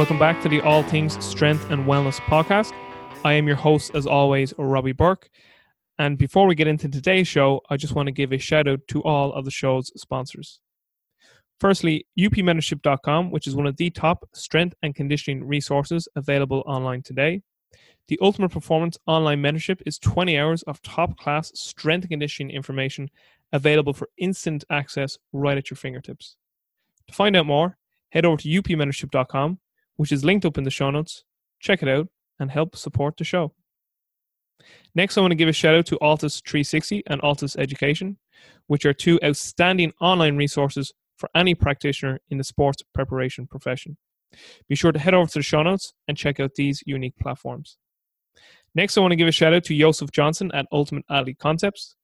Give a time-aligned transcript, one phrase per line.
[0.00, 2.72] Welcome back to the All Things Strength and Wellness podcast.
[3.22, 5.28] I am your host, as always, Robbie Burke.
[5.98, 8.80] And before we get into today's show, I just want to give a shout out
[8.88, 10.60] to all of the show's sponsors.
[11.60, 17.42] Firstly, upmentorship.com, which is one of the top strength and conditioning resources available online today.
[18.08, 23.10] The Ultimate Performance Online Mentorship is 20 hours of top class strength and conditioning information
[23.52, 26.36] available for instant access right at your fingertips.
[27.08, 27.76] To find out more,
[28.08, 29.58] head over to upmentorship.com,
[30.00, 31.24] which is linked up in the show notes.
[31.58, 33.52] Check it out and help support the show.
[34.94, 38.16] Next, I want to give a shout out to Altis 360 and Altis Education,
[38.66, 43.98] which are two outstanding online resources for any practitioner in the sports preparation profession.
[44.70, 47.76] Be sure to head over to the show notes and check out these unique platforms.
[48.74, 51.94] Next, I want to give a shout out to Joseph Johnson at Ultimate Athlete Concepts.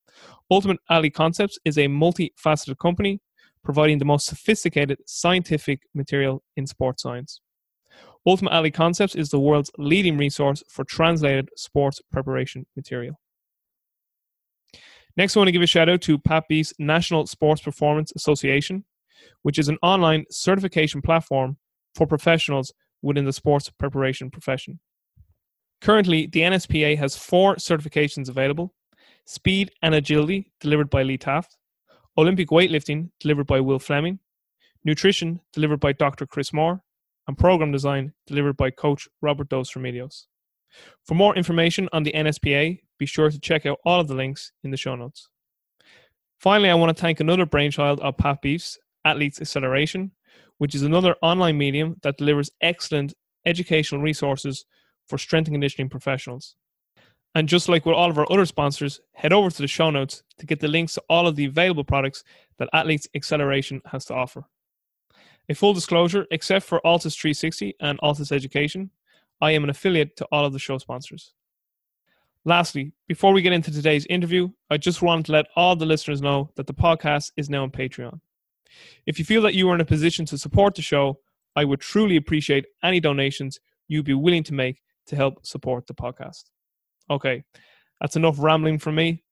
[0.51, 3.23] Ultimate Athlete Concepts is a multifaceted company
[3.65, 7.41] providing the most sophisticated scientific material in sports science.
[8.27, 13.21] Ultimate Athlete Concepts is the world's leading resource for translated sports preparation material.
[15.17, 18.85] Next, I want to give a shout out to Pat Beith's National Sports Performance Association,
[19.43, 21.57] which is an online certification platform
[21.95, 24.81] for professionals within the sports preparation profession.
[25.81, 28.75] Currently, the NSPA has four certifications available
[29.25, 31.57] Speed and Agility, delivered by Lee Taft,
[32.19, 34.19] Olympic Weightlifting, delivered by Will Fleming,
[34.85, 36.27] Nutrition, delivered by Dr.
[36.27, 36.83] Chris Moore,
[37.27, 40.27] and Program Design, delivered by Coach Robert Dos Remedios.
[41.05, 44.53] For more information on the NSPA, be sure to check out all of the links
[44.63, 45.29] in the show notes.
[46.39, 50.13] Finally, I want to thank another brainchild of Pat Beith's, Athletes Acceleration,
[50.59, 53.15] which is another online medium that delivers excellent
[53.45, 54.65] educational resources
[55.07, 56.57] for strength and conditioning professionals.
[57.35, 60.23] And just like with all of our other sponsors, head over to the show notes
[60.39, 62.25] to get the links to all of the available products
[62.59, 64.45] that Athletes Acceleration has to offer.
[65.49, 68.91] A full disclosure, except for Altis 360 and Altis Education,
[69.41, 71.35] I am an affiliate to all of the show sponsors.
[72.45, 76.23] Lastly, before we get into today's interview, I just wanted to let all the listeners
[76.23, 78.21] know that the podcast is now on Patreon.
[79.07, 81.19] If you feel that you are in a position to support the show,
[81.55, 85.95] I would truly appreciate any donations you'd be willing to make to help support the
[85.95, 86.45] podcast.
[87.11, 87.45] Okay,
[88.01, 89.23] that's enough rambling from me.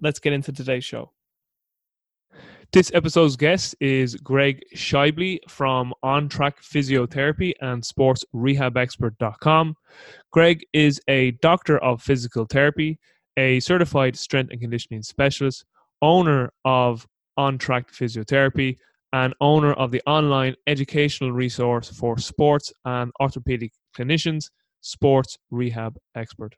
[0.00, 1.12] Let's get into today's show.
[2.70, 9.74] This episode's guest is Greg Schaible from On Track Physiotherapy and SportsRehabExpert.com.
[10.32, 12.98] Greg is a doctor of physical therapy,
[13.38, 15.64] a certified strength and conditioning specialist,
[16.02, 17.06] owner of
[17.38, 18.76] On Track Physiotherapy,
[19.14, 24.50] and owner of the online educational resource for sports and orthopedic clinicians,
[24.82, 26.54] Sports Rehab Expert.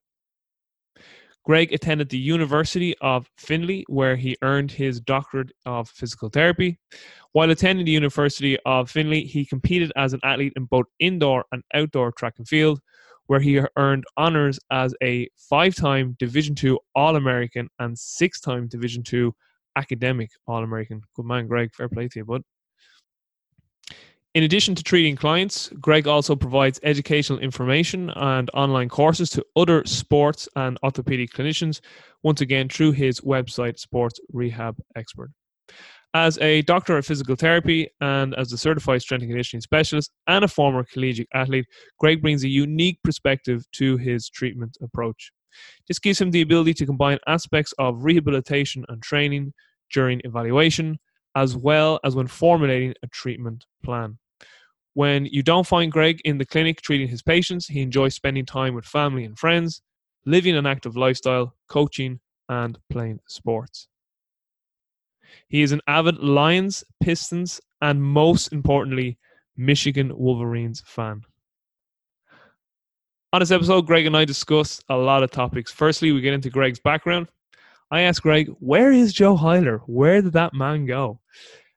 [1.45, 6.79] Greg attended the University of Findlay, where he earned his doctorate of physical therapy.
[7.33, 11.63] While attending the University of Findlay, he competed as an athlete in both indoor and
[11.73, 12.81] outdoor track and field,
[13.27, 19.31] where he earned honors as a five-time Division II All-American and six-time Division II
[19.77, 21.03] Academic All-American.
[21.15, 21.73] Good man, Greg.
[21.75, 22.43] Fair play to you, bud.
[24.33, 29.85] In addition to treating clients, Greg also provides educational information and online courses to other
[29.87, 31.81] sports and orthopedic clinicians,
[32.23, 35.33] once again through his website, Sports Rehab Expert.
[36.15, 40.45] As a doctor of physical therapy and as a certified strength and conditioning specialist and
[40.45, 41.67] a former collegiate athlete,
[41.99, 45.33] Greg brings a unique perspective to his treatment approach.
[45.89, 49.55] This gives him the ability to combine aspects of rehabilitation and training
[49.93, 51.01] during evaluation,
[51.35, 54.19] as well as when formulating a treatment plan.
[55.01, 58.75] When you don't find Greg in the clinic treating his patients, he enjoys spending time
[58.75, 59.81] with family and friends,
[60.27, 62.21] living an active lifestyle, coaching,
[62.51, 63.89] and playing sports.
[65.49, 69.17] He is an avid Lions, Pistons, and most importantly,
[69.57, 71.23] Michigan Wolverines fan.
[73.33, 75.73] On this episode, Greg and I discuss a lot of topics.
[75.73, 77.29] Firstly, we get into Greg's background.
[77.91, 79.81] I ask Greg, where is Joe Heiler?
[79.87, 81.21] Where did that man go?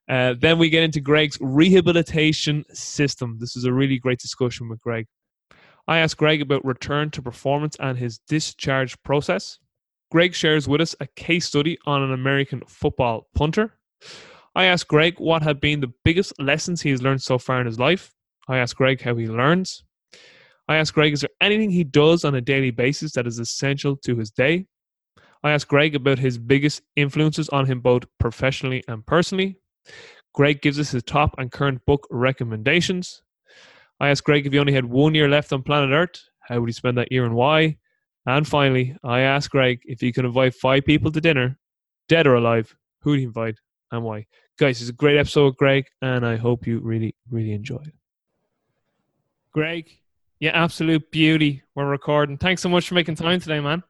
[0.09, 3.37] Uh, then we get into Greg's rehabilitation system.
[3.39, 5.07] This is a really great discussion with Greg.
[5.87, 9.59] I ask Greg about return to performance and his discharge process.
[10.11, 13.75] Greg shares with us a case study on an American football punter.
[14.55, 17.65] I ask Greg what have been the biggest lessons he has learned so far in
[17.65, 18.13] his life.
[18.47, 19.83] I ask Greg how he learns.
[20.67, 23.97] I ask Greg, is there anything he does on a daily basis that is essential
[23.97, 24.67] to his day?
[25.43, 29.57] I asked Greg about his biggest influences on him both professionally and personally.
[30.33, 33.21] Greg gives us his top and current book recommendations.
[33.99, 36.69] I asked Greg if he only had one year left on planet Earth, how would
[36.69, 37.77] he spend that year and why?
[38.25, 41.57] And finally, I asked Greg if he could invite five people to dinner,
[42.07, 43.55] dead or alive, who would he invite
[43.91, 44.25] and why?
[44.57, 47.93] Guys, it's a great episode Greg, and I hope you really, really enjoy it.
[49.51, 49.89] Greg,
[50.39, 51.63] yeah, absolute beauty.
[51.75, 52.37] We're recording.
[52.37, 53.83] Thanks so much for making time today, man.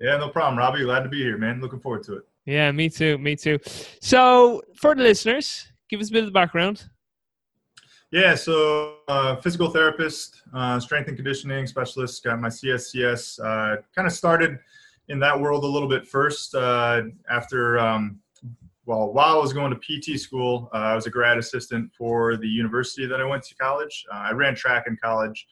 [0.00, 0.84] Yeah, no problem, Robbie.
[0.84, 1.60] Glad to be here, man.
[1.60, 2.22] Looking forward to it.
[2.48, 3.18] Yeah, me too.
[3.18, 3.58] Me too.
[4.00, 6.88] So, for the listeners, give us a bit of the background.
[8.10, 13.38] Yeah, so uh, physical therapist, uh, strength and conditioning specialist, got my CSCS.
[13.38, 14.58] Uh, kind of started
[15.08, 16.54] in that world a little bit first.
[16.54, 18.18] Uh, after, um,
[18.86, 22.38] well, while I was going to PT school, uh, I was a grad assistant for
[22.38, 24.06] the university that I went to college.
[24.10, 25.46] Uh, I ran track in college,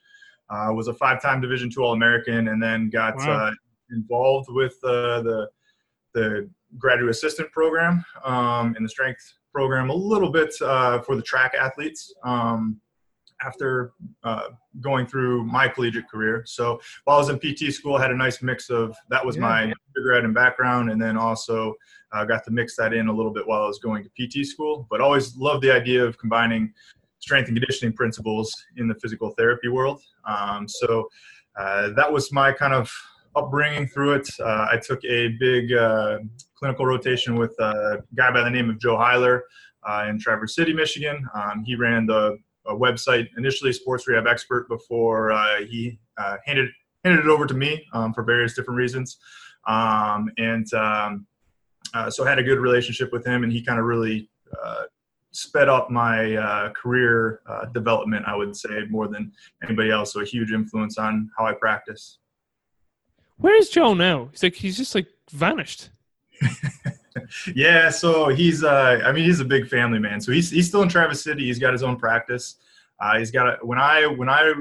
[0.48, 3.52] was a five-time Division two All-American, and then got wow.
[3.90, 5.50] involved with the
[6.14, 6.48] the
[6.78, 11.54] graduate assistant program um, in the strength program a little bit uh, for the track
[11.58, 12.78] athletes um,
[13.42, 13.92] after
[14.24, 14.48] uh,
[14.80, 16.42] going through my collegiate career.
[16.46, 19.36] So while I was in PT school, I had a nice mix of that was
[19.36, 19.42] yeah.
[19.42, 21.74] my undergrad and background, and then also
[22.12, 24.10] uh, got to mix that in a little bit while I was going to
[24.42, 24.86] PT school.
[24.90, 26.72] But always loved the idea of combining
[27.18, 30.02] strength and conditioning principles in the physical therapy world.
[30.26, 31.08] Um, so
[31.58, 32.92] uh, that was my kind of
[33.36, 34.28] upbringing through it.
[34.40, 36.18] Uh, I took a big uh,
[36.54, 39.42] clinical rotation with a guy by the name of Joe Heiler
[39.86, 41.24] uh, in Traverse City, Michigan.
[41.34, 46.68] Um, he ran the website initially, Sports Rehab Expert, before uh, he uh, handed
[47.04, 49.18] handed it over to me um, for various different reasons.
[49.68, 51.26] Um, and um,
[51.94, 54.28] uh, so I had a good relationship with him, and he kind of really
[55.30, 57.42] sped up my career
[57.74, 59.30] development, I would say, more than
[59.62, 60.14] anybody else.
[60.14, 62.18] So a huge influence on how I practice.
[63.38, 64.28] Where is Joe now?
[64.32, 65.90] He's like he's just like vanished.
[67.54, 70.20] yeah, so he's uh I mean he's a big family man.
[70.20, 71.44] So he's he's still in Traverse City.
[71.44, 72.56] He's got his own practice.
[72.98, 74.52] Uh, he's got a, when I when I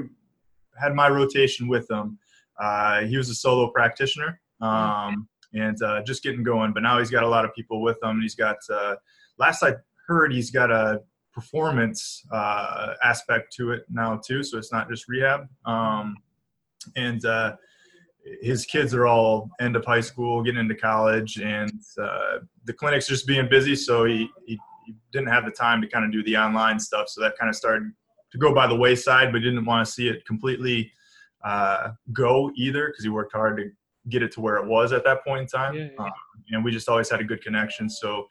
[0.78, 2.18] had my rotation with him,
[2.60, 6.72] uh, he was a solo practitioner um, and uh, just getting going.
[6.72, 8.20] But now he's got a lot of people with him.
[8.20, 8.96] He's got uh,
[9.38, 9.74] last I
[10.06, 11.02] heard he's got a
[11.32, 14.42] performance uh, aspect to it now too.
[14.42, 15.48] So it's not just rehab.
[15.64, 16.16] Um,
[16.94, 17.56] and uh,
[18.42, 23.06] his kids are all end of high school, getting into college, and uh, the clinic's
[23.06, 23.76] just being busy.
[23.76, 27.08] So he, he, he didn't have the time to kind of do the online stuff.
[27.08, 27.92] So that kind of started
[28.32, 30.92] to go by the wayside, but didn't want to see it completely
[31.44, 33.70] uh, go either because he worked hard to
[34.08, 35.74] get it to where it was at that point in time.
[35.74, 36.04] Yeah, yeah.
[36.04, 36.12] Um,
[36.50, 37.88] and we just always had a good connection.
[37.88, 38.26] So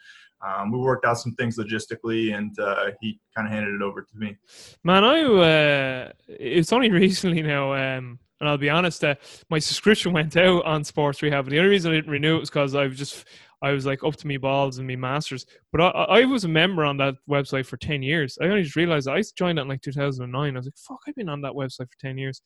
[0.46, 4.02] um, we worked out some things logistically, and uh, he kind of handed it over
[4.02, 4.38] to me.
[4.84, 7.74] Man, I uh, it's only recently now.
[7.74, 9.16] Um, and I'll be honest, uh,
[9.50, 11.50] my subscription went out on Sports Rehab.
[11.50, 13.26] The only reason I didn't renew it was because I was just
[13.62, 15.46] I was like up to me balls and me masters.
[15.72, 18.38] But I, I was a member on that website for ten years.
[18.40, 20.56] I only just realized I joined it in like 2009.
[20.56, 22.42] I was like, fuck, I've been on that website for ten years.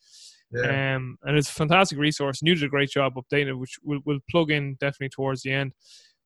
[0.51, 0.95] Yeah.
[0.95, 2.41] Um, and it's a fantastic resource.
[2.41, 5.43] And you did a great job updating it, which we'll, we'll plug in definitely towards
[5.43, 5.73] the end.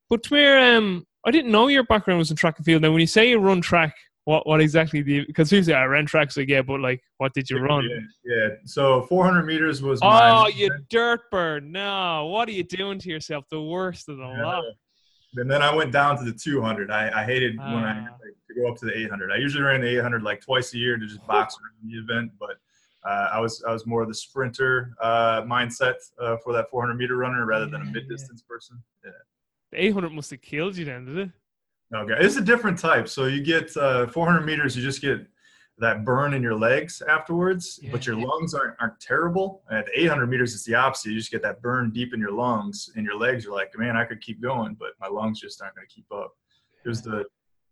[0.10, 2.84] But Tamir, um, I didn't know your background was in track and field.
[2.84, 5.84] Now, when you say you run track, what what exactly do you because usually I
[5.86, 7.90] ran tracks yeah, but like what did you run?
[7.90, 8.48] Yeah, yeah.
[8.66, 10.00] so 400 meters was.
[10.02, 10.52] Oh, mine.
[10.56, 11.66] you dirt bird!
[11.66, 13.46] No, what are you doing to yourself?
[13.50, 14.46] The worst of the yeah.
[14.46, 14.64] lot.
[15.36, 16.92] And then I went down to the 200.
[16.92, 18.12] I, I hated uh, when I ah.
[18.24, 19.32] like, to go up to the 800.
[19.32, 22.32] I usually ran the 800 like twice a year to just box around the event,
[22.40, 22.58] but
[23.06, 26.96] uh, I was I was more of the sprinter uh, mindset uh, for that 400
[26.96, 28.82] meter runner rather than a mid distance person.
[29.04, 29.12] Yeah.
[29.72, 31.30] The 800 must have killed you then, did it?
[31.94, 33.08] Okay, it's a different type.
[33.08, 35.28] So you get uh, 400 meters, you just get
[35.78, 37.92] that burn in your legs afterwards, yeah.
[37.92, 39.64] but your lungs aren't, aren't terrible.
[39.72, 41.12] At 800 meters, it's the opposite.
[41.12, 43.96] You just get that burn deep in your lungs, and your legs are like, man,
[43.96, 46.32] I could keep going, but my lungs just aren't going to keep up.
[46.84, 47.26] It was the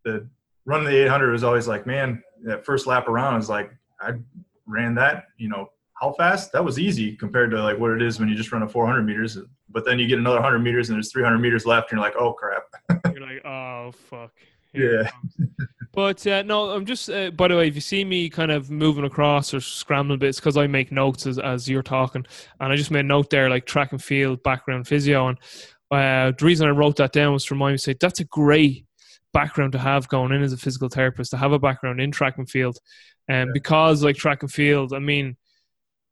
[0.03, 0.27] the
[0.65, 4.13] running the 800 was always like, man, that first lap around is like, I
[4.65, 6.51] ran that, you know, how fast?
[6.51, 9.03] That was easy compared to like what it is when you just run a 400
[9.03, 9.37] meters.
[9.69, 12.15] But then you get another 100 meters and there's 300 meters left, and you're like,
[12.17, 12.63] oh crap.
[13.91, 14.31] oh fuck.
[14.73, 15.45] Here yeah.
[15.93, 17.09] but uh, no, I'm just.
[17.09, 20.39] Uh, by the way, if you see me kind of moving across or scrambling bits,
[20.39, 22.25] because I make notes as as you're talking,
[22.59, 25.37] and I just made a note there like track and field background physio, and
[25.91, 28.85] uh, the reason I wrote that down was to remind me say that's a great
[29.33, 32.37] background to have going in as a physical therapist to have a background in track
[32.37, 32.77] and field,
[33.27, 33.53] and um, yeah.
[33.53, 35.35] because like track and field, I mean,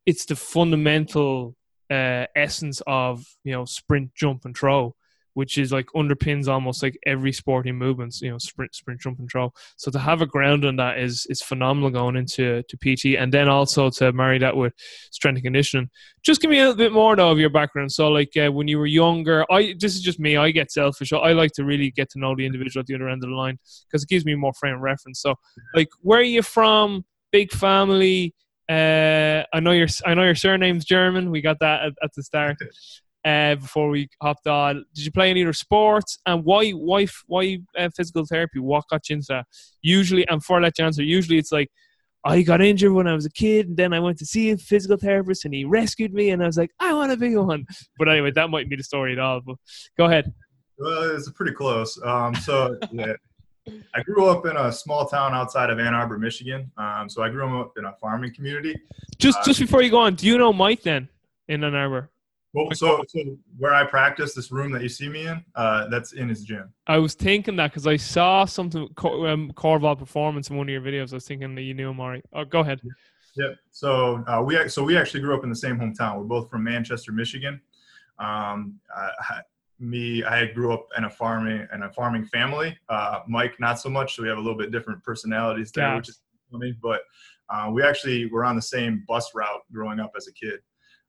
[0.05, 1.55] it's the fundamental
[1.89, 4.95] uh, essence of you know sprint, jump, and throw
[5.39, 9.29] which is like underpins almost like every sporting movements, you know, sprint, sprint, jump, and
[9.31, 9.53] throw.
[9.77, 13.34] So to have a ground on that is is phenomenal going into to PT, and
[13.34, 14.74] then also to marry that with
[15.12, 15.89] strength and conditioning.
[16.24, 17.93] Just give me a little bit more though of your background.
[17.93, 20.36] So like uh, when you were younger, I this is just me.
[20.36, 21.13] I get selfish.
[21.13, 23.36] I like to really get to know the individual at the other end of the
[23.38, 25.22] line because it gives me more frame of reference.
[25.22, 25.36] So
[25.74, 27.05] like, where are you from?
[27.31, 28.36] Big family.
[28.69, 31.31] Uh, I know your I know your surname's German.
[31.31, 32.58] We got that at, at the start.
[33.26, 34.86] Uh, before we hopped on.
[34.94, 36.20] Did you play any other sports?
[36.26, 38.60] And why why why uh, physical therapy?
[38.60, 39.46] What got you into that?
[39.82, 41.70] Usually, and for that answer, usually it's like
[42.26, 44.58] I got injured when I was a kid, and then I went to see a
[44.58, 47.66] physical therapist, and he rescued me, and I was like, I want to be one.
[47.98, 49.42] But anyway, that might be the story at all.
[49.46, 49.56] But
[49.98, 50.34] go ahead.
[50.78, 52.00] Well, it's pretty close.
[52.04, 53.14] Um, so yeah,
[53.96, 56.72] I grew up in a small town outside of Ann Arbor, Michigan.
[56.78, 58.76] Um, so I grew up in a farming community.
[59.18, 61.10] Just uh, just before you go on, do you know Mike then
[61.48, 62.10] in Ann Arbor?
[62.53, 66.13] Well, so, so where I practice, this room that you see me in, uh, that's
[66.13, 66.74] in his gym.
[66.88, 70.82] I was thinking that because I saw something um, Corval performance in one of your
[70.82, 71.13] videos.
[71.13, 72.24] I was thinking that you knew him already.
[72.34, 72.82] Oh, go ahead.
[73.36, 73.56] Yep.
[73.72, 76.18] So uh, we so we actually grew up in the same hometown.
[76.18, 77.62] We're both from Manchester, Michigan.
[78.18, 79.41] Um, I,
[79.79, 82.77] me, I grew up in a farming in a farming family.
[82.89, 84.15] Uh, Mike, not so much.
[84.15, 85.96] So we have a little bit different personalities there, yeah.
[85.98, 86.20] which is
[86.51, 86.75] funny.
[86.82, 87.01] But
[87.50, 90.60] uh, we actually were on the same bus route growing up as a kid.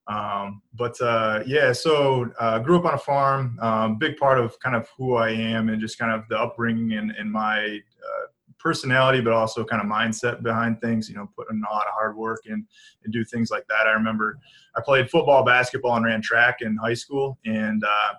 [0.07, 3.59] Um, but uh, yeah, so uh, grew up on a farm.
[3.61, 6.95] Um, big part of kind of who I am and just kind of the upbringing
[6.95, 8.27] and, and my uh,
[8.59, 11.09] personality, but also kind of mindset behind things.
[11.09, 12.67] You know, putting a lot of hard work in
[13.05, 13.87] and do things like that.
[13.87, 14.39] I remember
[14.77, 18.15] I played football, basketball, and ran track in high school, and uh,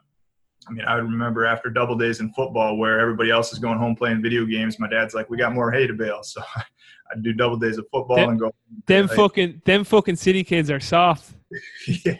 [0.67, 3.79] I mean, I would remember after double days in football where everybody else is going
[3.79, 4.79] home playing video games.
[4.79, 6.41] My dad's like, "We got more hay to bale," so
[7.11, 8.51] I'd do double days of football them, and go.
[8.85, 11.33] Them fucking them fucking city kids are soft.
[12.05, 12.15] yeah,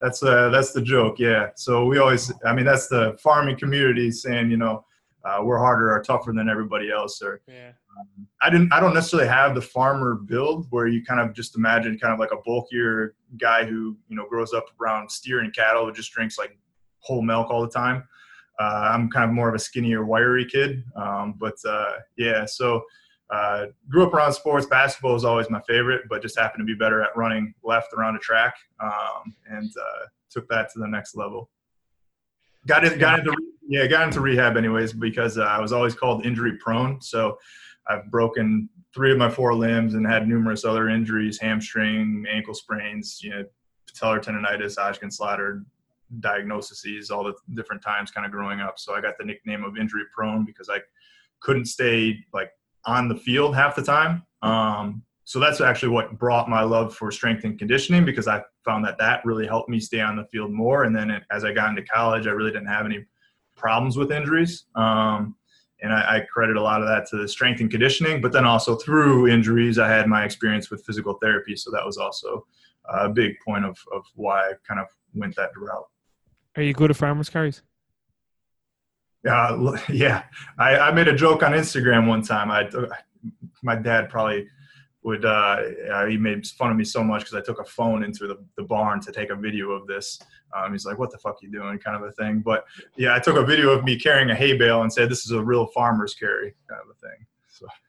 [0.00, 1.18] that's uh that's the joke.
[1.18, 4.84] Yeah, so we always, I mean, that's the farming community saying, you know,
[5.24, 7.22] uh, we're harder or tougher than everybody else.
[7.22, 7.72] Or yeah.
[7.98, 11.56] Um, I didn't, I don't necessarily have the farmer build where you kind of just
[11.56, 15.54] imagine kind of like a bulkier guy who you know grows up around steer and
[15.54, 16.58] cattle who just drinks like
[16.98, 18.04] whole milk all the time.
[18.58, 20.84] Uh, I'm kind of more of a skinnier, wiry kid.
[20.96, 22.82] Um, but uh, yeah, so
[23.34, 24.66] uh, grew up around sports.
[24.66, 28.14] Basketball was always my favorite, but just happened to be better at running left around
[28.14, 31.50] a track, um, and uh, took that to the next level.
[32.66, 33.34] Got in, got into
[33.66, 37.00] yeah, got into rehab anyways because uh, I was always called injury prone.
[37.00, 37.38] So
[37.88, 43.20] I've broken three of my four limbs and had numerous other injuries: hamstring, ankle sprains,
[43.22, 43.44] you know,
[43.90, 45.64] patellar tendonitis, Osgood-Schlatter,
[46.20, 48.78] diagnoses all the different times kind of growing up.
[48.78, 50.78] So I got the nickname of injury prone because I
[51.40, 52.50] couldn't stay like
[52.86, 54.22] on the field half the time.
[54.42, 58.84] Um, so that's actually what brought my love for strength and conditioning because I found
[58.84, 60.84] that that really helped me stay on the field more.
[60.84, 63.06] And then it, as I got into college, I really didn't have any
[63.56, 64.64] problems with injuries.
[64.74, 65.34] Um,
[65.80, 68.44] and I, I, credit a lot of that to the strength and conditioning, but then
[68.44, 71.56] also through injuries, I had my experience with physical therapy.
[71.56, 72.46] So that was also
[72.88, 75.86] a big point of, of why I kind of went that route.
[76.56, 77.62] Are you good at farmers carries?
[79.28, 80.24] Uh, yeah,
[80.58, 82.50] I, I made a joke on Instagram one time.
[82.50, 82.68] I,
[83.62, 84.48] my dad probably
[85.02, 85.62] would, uh,
[86.08, 88.62] he made fun of me so much because I took a phone into the, the
[88.64, 90.18] barn to take a video of this.
[90.56, 91.78] Um, he's like, what the fuck you doing?
[91.78, 92.40] Kind of a thing.
[92.40, 92.64] But
[92.96, 95.32] yeah, I took a video of me carrying a hay bale and said, this is
[95.32, 97.26] a real farmer's carry kind of a thing.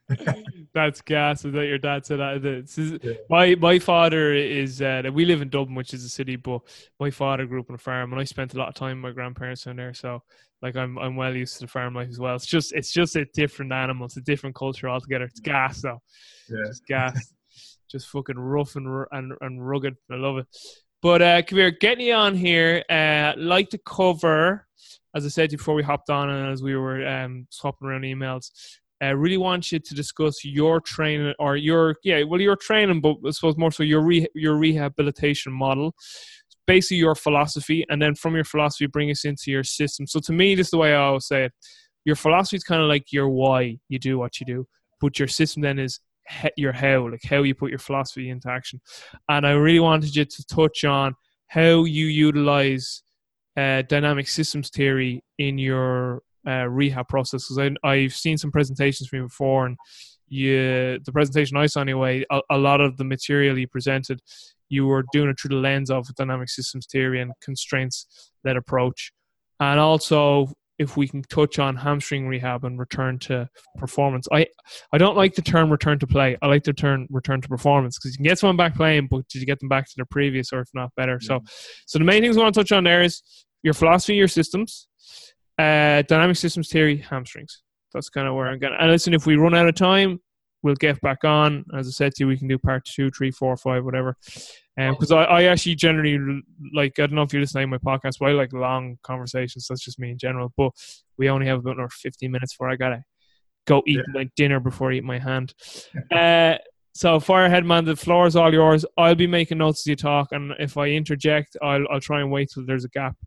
[0.73, 1.45] That's gas.
[1.45, 2.99] Is that your dad said that?
[3.03, 3.13] Yeah.
[3.29, 4.81] My my father is.
[4.81, 6.61] Uh, we live in Dublin, which is a city, but
[6.99, 9.11] my father grew up on a farm, and I spent a lot of time with
[9.11, 9.93] my grandparents down there.
[9.93, 10.21] So,
[10.61, 12.35] like, I'm I'm well used to the farm life as well.
[12.35, 14.05] It's just it's just a different animal.
[14.05, 15.25] It's a different culture altogether.
[15.25, 16.01] It's gas though.
[16.49, 16.65] Yeah.
[16.67, 17.33] Just gas.
[17.89, 19.95] just fucking rough and and and rugged.
[20.11, 20.47] I love it.
[21.01, 22.83] But uh, here, getting you on here.
[22.89, 24.67] Uh, like to cover,
[25.13, 28.49] as I said before we hopped on, and as we were um, swapping around emails,
[29.01, 33.17] I really want you to discuss your training or your yeah, well, your training, but
[33.25, 35.93] I suppose more so your re- your rehabilitation model,
[36.47, 40.07] it's basically your philosophy, and then from your philosophy, bring us into your system.
[40.07, 41.53] So to me, this is the way I always say it:
[42.05, 44.67] your philosophy is kind of like your why you do what you do,
[45.01, 45.99] but your system then is
[46.57, 48.79] your how, like how you put your philosophy into action.
[49.29, 51.15] And I really wanted you to touch on
[51.47, 53.03] how you utilize
[53.57, 59.19] uh, dynamic systems theory in your uh, rehab process because I've seen some presentations from
[59.19, 59.77] you before, and
[60.27, 64.21] you the presentation I saw anyway, a, a, lot of the material you presented,
[64.69, 69.11] you were doing it through the lens of dynamic systems theory and constraints led approach,
[69.59, 73.47] and also if we can touch on hamstring rehab and return to
[73.77, 74.27] performance.
[74.31, 74.47] I
[74.91, 76.37] I don't like the term return to play.
[76.41, 79.27] I like the term return to performance because you can get someone back playing, but
[79.29, 81.19] did you get them back to their previous or if not better?
[81.19, 81.41] So
[81.85, 83.21] so the main things we want to touch on there is
[83.63, 84.87] your philosophy, your systems,
[85.57, 87.61] uh, dynamic systems theory, hamstrings.
[87.93, 88.73] That's kind of where I'm going.
[88.77, 90.19] And listen, if we run out of time,
[90.63, 91.63] we'll get back on.
[91.77, 94.17] As I said to you, we can do part two, three, four, five, whatever.
[94.75, 96.19] Because um, I, I actually generally
[96.73, 99.67] like, I don't know if you're listening to my podcast, but I like long conversations.
[99.69, 100.51] That's just me in general.
[100.57, 100.71] But
[101.17, 103.03] we only have about another 15 minutes before I got to
[103.65, 104.03] go eat yeah.
[104.13, 105.53] my dinner before I eat my hand.
[106.11, 106.57] Uh,
[106.95, 108.85] So, fire ahead, man, the floor is all yours.
[108.97, 112.31] I'll be making notes as you talk, and if I interject, I'll I'll try and
[112.31, 113.17] wait till there's a gap,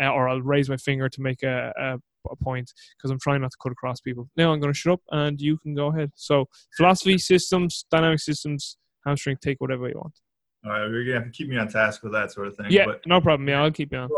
[0.00, 1.98] uh, or I'll raise my finger to make a, a,
[2.30, 4.30] a point because I'm trying not to cut across people.
[4.38, 6.10] Now I'm going to shut up, and you can go ahead.
[6.14, 10.18] So, philosophy, systems, dynamic systems, hamstring, take whatever you want.
[10.64, 12.68] All right, you're gonna have to keep me on task with that sort of thing.
[12.70, 13.46] Yeah, but, no problem.
[13.46, 14.10] Yeah, I'll keep you on.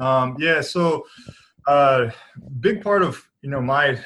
[0.00, 1.06] Um, yeah, so
[1.68, 2.10] uh,
[2.58, 4.00] big part of you know my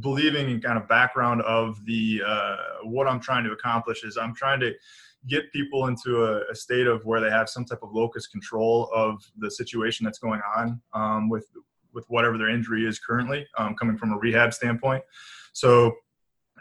[0.00, 4.34] believing and kind of background of the uh, what I'm trying to accomplish is I'm
[4.34, 4.72] trying to
[5.26, 8.88] get people into a, a, state of where they have some type of locus control
[8.94, 11.46] of the situation that's going on um, with
[11.92, 15.02] with whatever their injury is currently, um, coming from a rehab standpoint.
[15.52, 15.92] So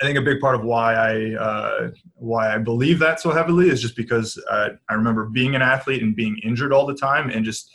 [0.02, 3.70] I think a big part of why I uh, why I believe that so heavily
[3.70, 7.30] is just because uh, I remember being an athlete and being injured all the time,
[7.30, 7.70] and just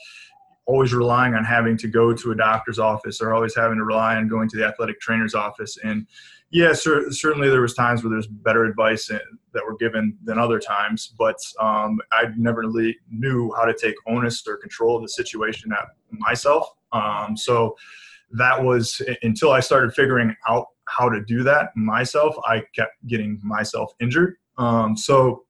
[0.66, 4.16] always relying on having to go to a doctor's office or always having to rely
[4.16, 5.76] on going to the athletic trainer's office.
[5.82, 6.06] And
[6.50, 10.60] yeah, cer- certainly there was times where there's better advice that were given than other
[10.60, 15.08] times, but um, I never really knew how to take onus or control of the
[15.08, 16.68] situation at myself.
[16.92, 17.74] Um, so
[18.32, 23.40] that was until I started figuring out how to do that myself, I kept getting
[23.42, 24.36] myself injured.
[24.58, 25.44] Um, so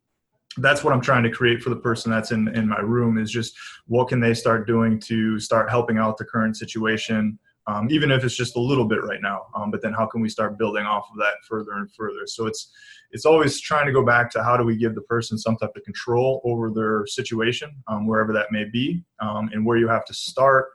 [0.59, 3.31] that's what I'm trying to create for the person that's in, in my room is
[3.31, 3.57] just
[3.87, 8.25] what can they start doing to start helping out the current situation, um, even if
[8.25, 9.47] it's just a little bit right now.
[9.55, 12.27] Um, but then how can we start building off of that further and further?
[12.27, 12.71] So it's
[13.13, 15.73] it's always trying to go back to how do we give the person some type
[15.77, 20.05] of control over their situation, um, wherever that may be, um, and where you have
[20.07, 20.71] to start.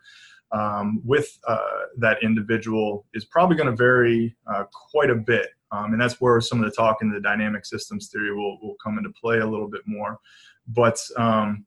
[0.54, 1.58] Um, with uh,
[1.98, 6.40] that individual is probably going to vary uh, quite a bit um, and that's where
[6.42, 9.46] some of the talk in the dynamic systems theory will, will come into play a
[9.46, 10.18] little bit more.
[10.68, 11.66] But um,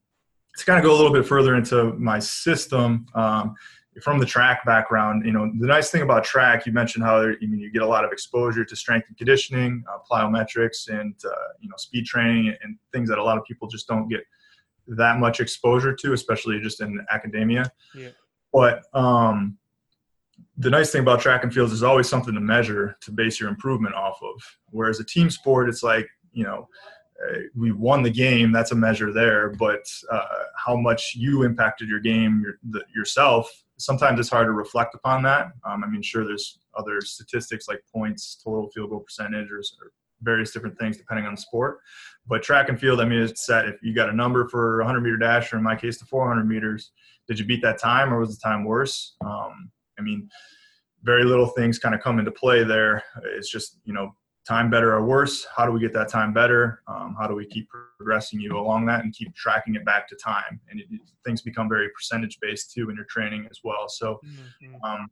[0.57, 3.55] to kind of go a little bit further into my system, um,
[4.03, 7.35] from the track background, you know, the nice thing about track, you mentioned how I
[7.41, 11.49] mean, you get a lot of exposure to strength and conditioning, uh, plyometrics, and uh,
[11.61, 14.21] you know, speed training, and things that a lot of people just don't get
[14.87, 17.71] that much exposure to, especially just in academia.
[17.95, 18.11] Yeah.
[18.53, 19.59] But um,
[20.61, 23.41] the nice thing about track and field is there's always something to measure to base
[23.41, 24.43] your improvement off of.
[24.71, 26.69] Whereas a team sport, it's like, you know,
[27.25, 31.89] uh, we won the game, that's a measure there, but uh, how much you impacted
[31.89, 35.49] your game your, the, yourself, sometimes it's hard to reflect upon that.
[35.65, 39.93] Um, I mean, sure, there's other statistics like points, total field goal percentage, or, or
[40.23, 41.79] various different things depending on the sport.
[42.27, 43.67] But track and field, I mean, it's set.
[43.67, 46.45] If you got a number for 100 meter dash, or in my case, the 400
[46.45, 46.93] meters,
[47.27, 49.17] did you beat that time, or was the time worse?
[49.25, 49.71] Um,
[50.01, 50.29] I mean,
[51.03, 53.03] very little things kind of come into play there.
[53.37, 54.15] It's just, you know,
[54.49, 55.47] time better or worse.
[55.55, 56.83] How do we get that time better?
[56.89, 60.17] Um, how do we keep progressing you along that and keep tracking it back to
[60.17, 60.61] time?
[60.71, 60.87] And it,
[61.25, 63.89] things become very percentage based too in your training as well.
[63.89, 64.85] So, mm-hmm.
[64.85, 65.09] um,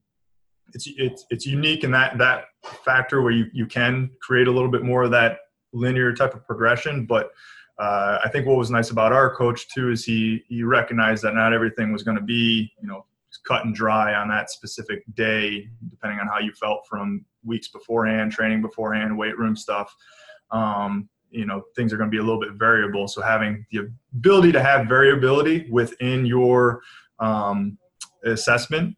[0.75, 2.45] it's, it's, it's unique in that, that
[2.85, 5.39] factor where you, you can create a little bit more of that
[5.73, 7.31] linear type of progression, but
[7.79, 11.35] uh, I think what was nice about our coach too is he he recognized that
[11.35, 13.05] not everything was going to be you know
[13.47, 18.33] cut and dry on that specific day, depending on how you felt from weeks beforehand,
[18.33, 19.95] training beforehand, weight room stuff.
[20.51, 23.07] Um, you know, things are going to be a little bit variable.
[23.07, 26.81] So having the ability to have variability within your
[27.19, 27.77] um,
[28.25, 28.97] assessment,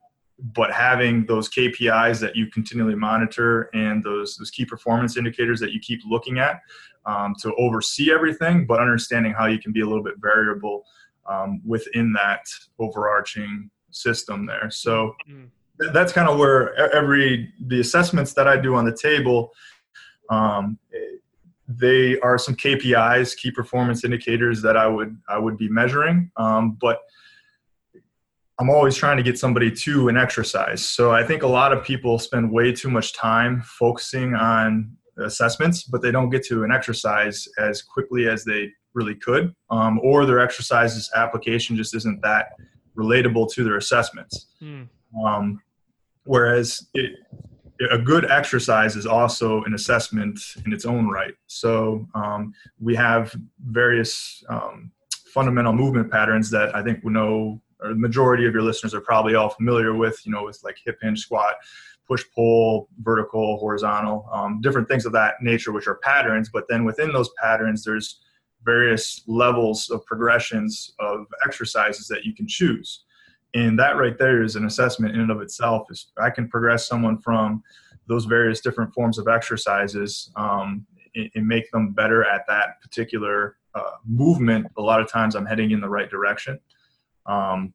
[0.54, 5.72] but having those KPIs that you continually monitor and those those key performance indicators that
[5.72, 6.60] you keep looking at
[7.04, 10.84] um, to oversee everything, but understanding how you can be a little bit variable
[11.26, 12.46] um, within that
[12.78, 14.70] overarching system there.
[14.70, 15.48] So mm.
[15.80, 19.52] th- that's kind of where every the assessments that I do on the table,
[20.30, 20.78] um,
[21.68, 26.30] they are some KPIs, key performance indicators that I would I would be measuring.
[26.36, 27.00] Um, but
[28.60, 30.84] I'm always trying to get somebody to an exercise.
[30.84, 35.82] So I think a lot of people spend way too much time focusing on assessments,
[35.84, 40.26] but they don't get to an exercise as quickly as they really could, um, or
[40.26, 42.52] their exercises application just isn't that
[43.00, 44.46] relatable to their assessments.
[44.58, 44.82] Hmm.
[45.24, 45.62] Um,
[46.24, 47.12] whereas it,
[47.90, 51.34] a good exercise is also an assessment in its own right.
[51.46, 53.34] So um, we have
[53.68, 54.90] various um,
[55.32, 59.00] fundamental movement patterns that I think we know, or the majority of your listeners are
[59.00, 60.20] probably all familiar with.
[60.24, 61.54] You know, with like hip hinge squat,
[62.06, 66.50] push pull, vertical, horizontal, um, different things of that nature, which are patterns.
[66.52, 68.20] But then within those patterns, there's
[68.64, 73.04] various levels of progressions of exercises that you can choose.
[73.54, 75.88] And that right there is an assessment in and of itself.
[75.90, 77.62] Is I can progress someone from
[78.06, 83.56] those various different forms of exercises um, and, and, make them better at that particular
[83.74, 84.66] uh, movement.
[84.76, 86.58] A lot of times, I'm heading in the right direction.
[87.26, 87.74] Um,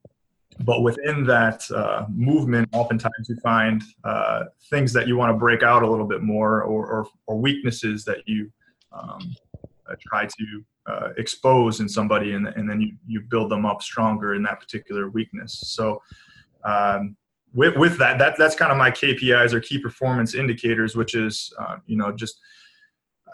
[0.62, 5.64] but within that uh, movement, oftentimes you find uh, things that you want to break
[5.64, 8.50] out a little bit more, or, or, or weaknesses that you
[8.94, 9.36] um,
[9.90, 13.82] uh, try to uh, expose in somebody, and, and then you, you build them up
[13.82, 15.60] stronger in that particular weakness.
[15.66, 16.02] So,
[16.64, 17.16] um,
[17.54, 21.54] with, with that, that, that's kind of my KPIs or key performance indicators, which is,
[21.58, 22.40] uh, you know, just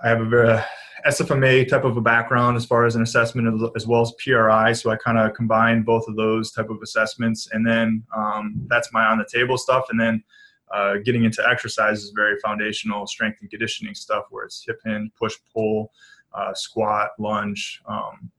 [0.04, 0.62] I have a very
[1.06, 4.74] SFMA type of a background as far as an assessment as well as PRI.
[4.74, 8.94] So I kind of combine both of those type of assessments, and then um, that's
[8.94, 9.86] my on the table stuff.
[9.90, 10.24] And then
[10.74, 15.12] uh, getting into exercise is very foundational strength and conditioning stuff, where it's hip hinge,
[15.18, 15.92] push pull,
[16.34, 18.32] uh, squat, lunge, um,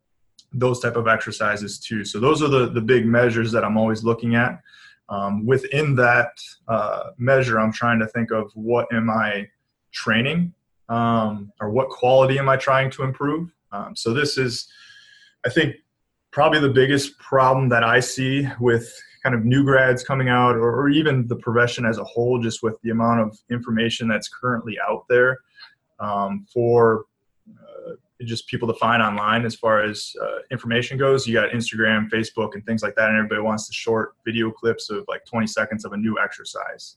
[0.52, 2.05] those type of exercises too.
[2.05, 4.61] So those are the the big measures that I'm always looking at.
[5.09, 9.48] Um, within that uh, measure, I'm trying to think of what am I
[9.92, 10.55] training
[10.88, 13.52] um, or what quality am I trying to improve.
[13.72, 14.68] Um, so this is,
[15.44, 15.76] I think,
[16.31, 18.90] probably the biggest problem that I see with
[19.22, 22.62] kind of new grads coming out or, or even the profession as a whole, just
[22.62, 25.40] with the amount of information that's currently out there
[26.00, 27.05] um, for
[28.26, 31.26] just people to find online as far as uh, information goes.
[31.26, 34.90] You got Instagram, Facebook, and things like that, and everybody wants the short video clips
[34.90, 36.96] of like 20 seconds of a new exercise.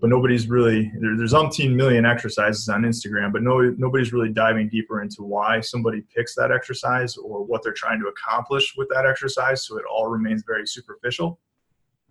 [0.00, 4.68] But nobody's really there, there's umpteen million exercises on Instagram, but no nobody's really diving
[4.68, 9.06] deeper into why somebody picks that exercise or what they're trying to accomplish with that
[9.06, 9.66] exercise.
[9.66, 11.40] So it all remains very superficial.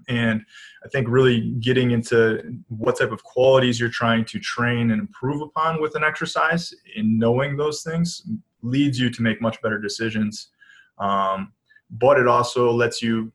[0.10, 0.44] And
[0.84, 5.42] I think really getting into what type of qualities you're trying to train and improve
[5.42, 8.24] upon with an exercise and knowing those things
[8.62, 10.50] leads you to make much better decisions.
[10.98, 11.54] Um,
[11.92, 13.32] but it also lets you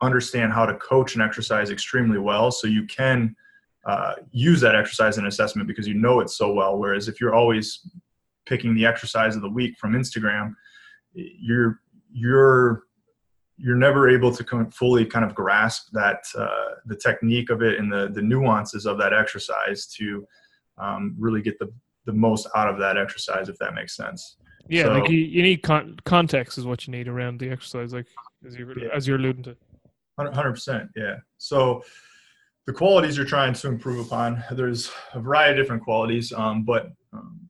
[0.00, 3.34] understand how to coach an exercise extremely well so you can
[3.86, 6.78] uh, use that exercise in assessment because you know it so well.
[6.78, 7.88] Whereas if you're always
[8.44, 10.54] picking the exercise of the week from Instagram,
[11.14, 11.80] you're
[12.12, 12.84] you're
[13.58, 17.92] you're never able to fully kind of grasp that uh, the technique of it and
[17.92, 20.26] the the nuances of that exercise to
[20.78, 21.70] um, really get the
[22.06, 24.36] the most out of that exercise if that makes sense.
[24.68, 27.92] Yeah so, like you, you need con- context is what you need around the exercise
[27.92, 28.06] like
[28.46, 28.88] as you're yeah.
[28.94, 29.56] as you're alluding to.
[30.18, 31.14] 100% yeah.
[31.36, 31.84] So
[32.68, 36.92] the qualities you're trying to improve upon there's a variety of different qualities um, but
[37.14, 37.40] um,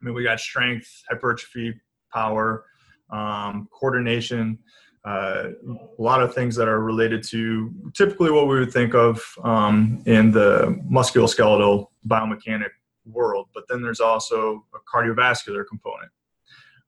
[0.00, 1.74] i mean we got strength hypertrophy
[2.12, 2.64] power
[3.10, 4.56] um, coordination
[5.04, 5.50] uh,
[5.98, 10.02] a lot of things that are related to typically what we would think of um,
[10.06, 12.70] in the musculoskeletal biomechanic
[13.04, 13.48] world.
[13.54, 16.10] But then there's also a cardiovascular component,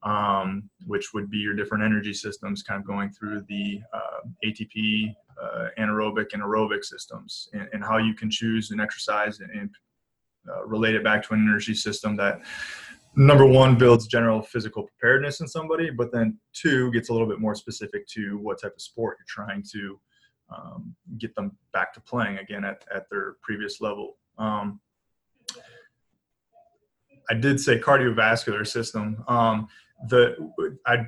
[0.02, 5.14] um, which would be your different energy systems kind of going through the uh, ATP,
[5.42, 9.70] uh, anaerobic, and aerobic systems, and, and, how you can choose an exercise and, and
[10.50, 12.40] uh, relate it back to an energy system that
[13.16, 17.40] number one builds general physical preparedness in somebody but then two gets a little bit
[17.40, 19.98] more specific to what type of sport you're trying to
[20.54, 24.16] um, get them back to playing again at, at their previous level.
[24.38, 24.80] Um,
[27.28, 29.24] i did say cardiovascular system.
[29.26, 29.68] Um,
[30.08, 30.36] the
[30.86, 30.98] I,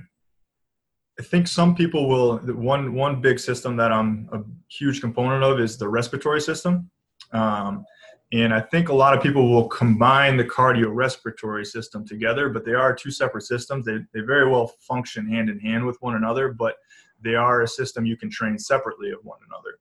[1.19, 5.61] I think some people will one one big system that i'm a huge component of
[5.61, 6.91] is the respiratory system.
[7.33, 7.85] Um,
[8.33, 12.75] and I think a lot of people will combine the cardiorespiratory system together, but they
[12.75, 13.87] are two separate systems.
[13.87, 16.77] They, they very well function hand in hand with one another, but
[17.23, 19.79] they are a system you can train separately of one another.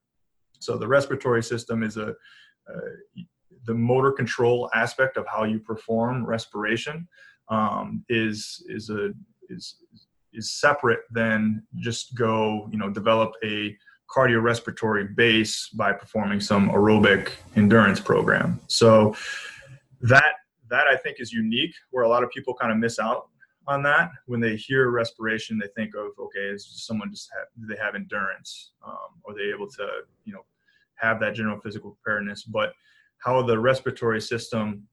[0.60, 2.10] So the respiratory system is a,
[2.70, 3.22] uh,
[3.66, 7.08] the motor control aspect of how you perform respiration
[7.50, 9.12] um, is is a
[9.50, 9.76] is
[10.34, 13.76] is separate than just go you know develop a
[14.10, 18.60] cardiorespiratory base by performing some aerobic endurance program.
[18.68, 19.16] So
[20.02, 20.36] that
[20.70, 23.30] that I think is unique where a lot of people kind of miss out
[23.68, 24.12] on that.
[24.26, 27.96] When they hear respiration they think of okay is someone just have, do they have
[27.96, 28.72] endurance?
[28.86, 29.88] Um, are they able to
[30.26, 30.46] you know
[30.96, 32.44] have that general physical preparedness?
[32.44, 32.74] But
[33.20, 34.84] how the respiratory system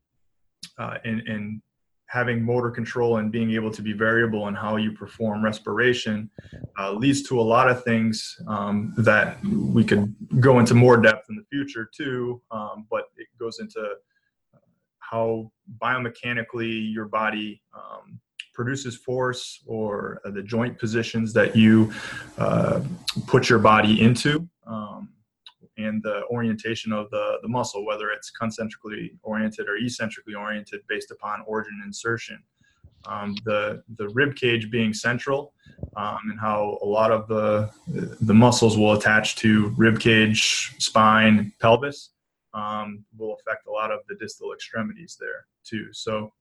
[0.79, 1.63] uh, and, and
[2.15, 6.31] having motor control and being able to be variable in how you perform respiration
[6.79, 11.27] uh, leads to a lot of things um, that we could go into more depth
[11.29, 12.41] in the future too.
[12.53, 14.59] Um, but it goes into uh,
[15.01, 15.51] how
[15.83, 18.21] biomechanically your body um,
[18.53, 21.93] produces force or uh, the joint positions that you
[22.39, 22.81] uh,
[23.27, 24.49] put your body into.
[24.69, 25.09] Um,
[25.77, 31.11] and the orientation of the, the muscle, whether it's concentrically oriented or eccentrically oriented based
[31.11, 32.43] upon origin insertion.
[33.07, 35.53] Um, the the rib cage being central,
[35.95, 37.71] um, and how a lot of the
[38.23, 42.15] the muscles will attach to rib cage, spine, pelvis,
[42.55, 45.89] um, will affect a lot of the distal extremities there too.
[45.93, 46.33] So,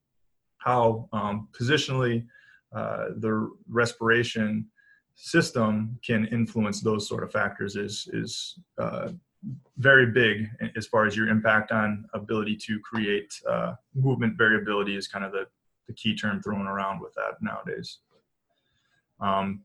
[0.58, 2.26] how um, positionally
[2.74, 4.68] uh, the respiration
[5.16, 9.10] system can influence those sort of factors is is uh,
[9.78, 15.08] very big as far as your impact on ability to create uh, movement variability is
[15.08, 15.46] kind of the
[15.88, 18.00] the key term thrown around with that nowadays.
[19.20, 19.64] Um,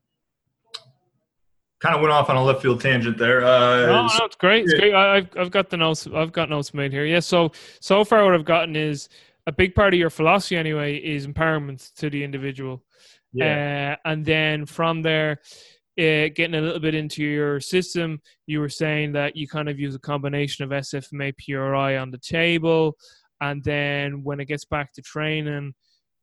[1.80, 3.44] kind of went off on a left field tangent there.
[3.44, 4.64] Uh, no, no, it's great.
[4.64, 4.94] It's great.
[4.94, 6.08] I, have I've got the notes.
[6.12, 7.04] I've got notes made here.
[7.04, 7.20] Yeah.
[7.20, 9.08] So so far, what I've gotten is
[9.46, 12.82] a big part of your philosophy anyway is empowerment to the individual.
[13.32, 13.96] Yeah.
[14.04, 15.38] Uh, and then from there,
[15.98, 19.78] uh, getting a little bit into your system, you were saying that you kind of
[19.78, 22.94] use a combination of SFMA PRI on the table,
[23.40, 25.74] and then when it gets back to training,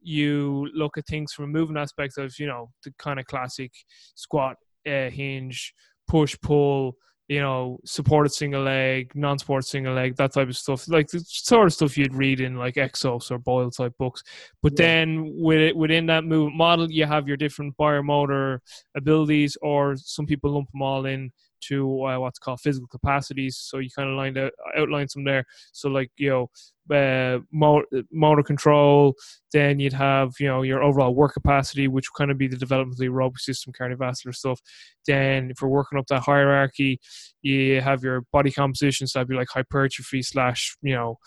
[0.02, 3.72] you look at things from a movement aspect of you know the kind of classic
[4.16, 4.56] squat,
[4.88, 5.74] uh, hinge,
[6.08, 6.96] push, pull,
[7.28, 11.68] you know, supported single leg, non-sport single leg, that type of stuff, like the sort
[11.68, 14.22] of stuff you'd read in like Exos or Boyle type books.
[14.62, 14.86] But yeah.
[14.86, 18.60] then with it, within that movement model, you have your different biomotor
[18.96, 21.32] abilities, or some people lump them all in
[21.68, 23.58] to uh, what's called physical capacities.
[23.58, 25.46] So you kind of lined out, outline some there.
[25.72, 26.50] So like you know,
[26.96, 29.16] uh, motor, motor control.
[29.52, 32.58] Then you'd have you know your overall work capacity, which would kind of be the
[32.58, 34.60] development of the aerobic system, cardiovascular stuff.
[35.08, 37.00] Then if we're working up that hierarchy,
[37.42, 39.08] you have your body composition.
[39.08, 41.18] So that'd be like hypertrophy slash you know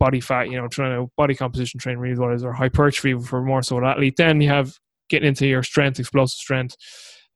[0.00, 0.50] body fat.
[0.50, 3.78] You know, trying to body composition training really what is or hypertrophy for more so
[3.78, 4.14] an athlete.
[4.16, 4.72] Then you have
[5.08, 6.76] getting into your strength, explosive strength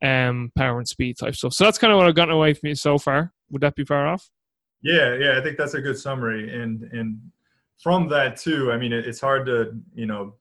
[0.02, 1.54] um, power and speed type stuff.
[1.54, 3.32] So that's kind of what I've gotten away from you so far.
[3.50, 4.28] Would that be far off?
[4.82, 6.54] Yeah, yeah, I think that's a good summary.
[6.54, 7.18] And and
[7.82, 10.34] from that too, I mean, it, it's hard to you know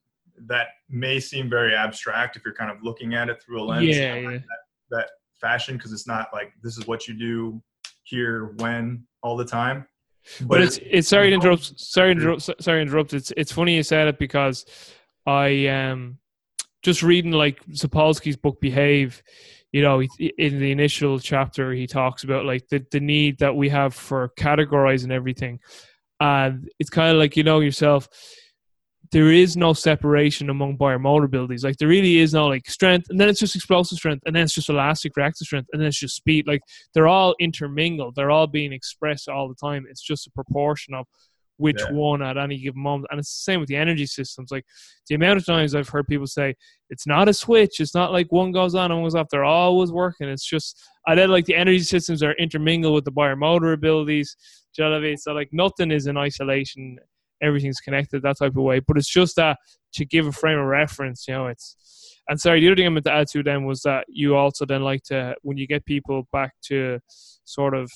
[0.46, 3.86] that may seem very abstract if you're kind of looking at it through a lens.
[3.86, 4.30] Yeah, yeah.
[4.30, 4.42] That,
[4.92, 7.62] that fashion because it's not like this is what you do
[8.04, 9.88] here when all the time.
[10.40, 11.80] But, but it's it's sorry to interrupt.
[11.80, 12.42] Sorry to interrupt.
[12.42, 13.14] Sorry to interrupt.
[13.14, 14.66] It's it's funny you said it because
[15.26, 16.20] I um
[16.88, 19.22] just reading like Sapolsky's book Behave,
[19.74, 23.68] you know, in the initial chapter, he talks about like the, the need that we
[23.68, 25.60] have for categorizing everything.
[26.22, 28.08] And it's kind of like, you know, yourself,
[29.12, 31.66] there is no separation among biomotor abilities.
[31.66, 34.44] Like there really is no like strength, and then it's just explosive strength, and then
[34.44, 36.48] it's just elastic reactive strength, and then it's just speed.
[36.48, 36.62] Like
[36.94, 38.16] they're all intermingled.
[38.16, 39.86] They're all being expressed all the time.
[39.90, 41.06] It's just a proportion of
[41.58, 41.92] which yeah.
[41.92, 43.08] one at any given moment.
[43.12, 44.52] And it's the same with the energy systems.
[44.52, 44.66] Like
[45.08, 46.56] the amount of times I've heard people say
[46.90, 47.80] it's not a switch.
[47.80, 49.28] It's not like one goes on and one goes off.
[49.30, 50.30] They're always working.
[50.30, 54.36] It's just I did like the energy systems are intermingled with the biomotor abilities.
[54.76, 55.18] Do you know what I mean?
[55.18, 56.98] So like nothing is in isolation.
[57.42, 58.80] Everything's connected that type of way.
[58.80, 59.58] But it's just that
[59.94, 61.76] to give a frame of reference, you know, it's
[62.30, 64.66] and sorry, the other thing I meant to add to then was that you also
[64.66, 67.00] then like to when you get people back to
[67.46, 67.90] sort of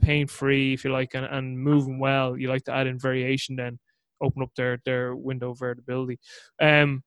[0.00, 3.56] pain free, if you like, and, and moving well, you like to add in variation
[3.56, 3.78] then
[4.20, 6.18] open up their their window of variability.
[6.60, 7.02] Um,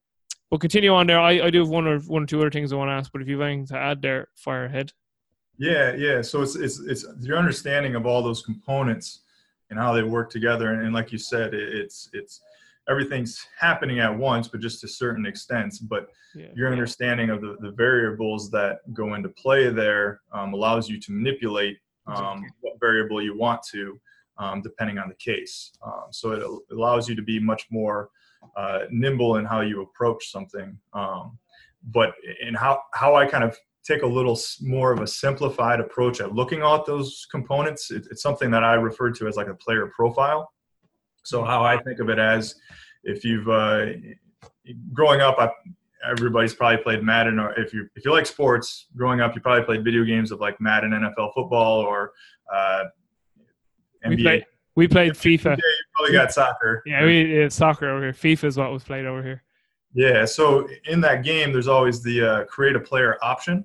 [0.50, 1.20] but continue on there.
[1.20, 3.10] I, I do have one or one or two other things I want to ask,
[3.12, 4.92] but if you've anything to add there, fire ahead.
[5.58, 6.22] Yeah, yeah.
[6.22, 9.20] So it's it's it's your understanding of all those components
[9.70, 12.40] and how they work together, and, and like you said, it, it's it's
[12.88, 15.78] everything's happening at once, but just to certain extents.
[15.78, 16.72] But yeah, your yeah.
[16.72, 21.78] understanding of the, the variables that go into play there um, allows you to manipulate
[22.06, 23.98] um, what variable you want to,
[24.38, 25.72] um, depending on the case.
[25.84, 28.10] Um, so it allows you to be much more
[28.56, 30.78] uh, nimble in how you approach something.
[30.92, 31.38] Um,
[31.90, 36.20] but in how, how I kind of take a little more of a simplified approach
[36.20, 39.54] at looking at those components, it, it's something that I refer to as like a
[39.54, 40.52] player profile.
[41.24, 42.54] So how I think of it as
[43.04, 43.86] if you've uh,
[44.92, 45.50] growing up, I,
[46.08, 49.64] everybody's probably played Madden, or if you if you like sports, growing up, you probably
[49.64, 52.12] played video games of like Madden, NFL football, or
[52.52, 52.84] uh,
[54.04, 54.16] NBA.
[54.16, 55.56] We played, we played FIFA.
[55.56, 55.62] you
[55.94, 56.82] probably got soccer.
[56.86, 58.12] Yeah, we soccer over here.
[58.12, 59.42] FIFA is what was played over here.
[59.94, 63.64] Yeah, so in that game, there's always the uh, create a player option,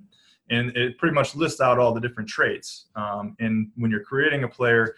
[0.50, 2.88] and it pretty much lists out all the different traits.
[2.96, 4.94] Um, and when you're creating a player,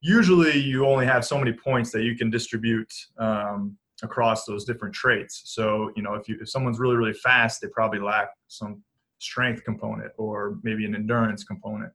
[0.00, 4.94] usually you only have so many points that you can distribute um, across those different
[4.94, 5.42] traits.
[5.46, 8.82] So, you know, if you if someone's really really fast, they probably lack some
[9.18, 11.92] strength component or maybe an endurance component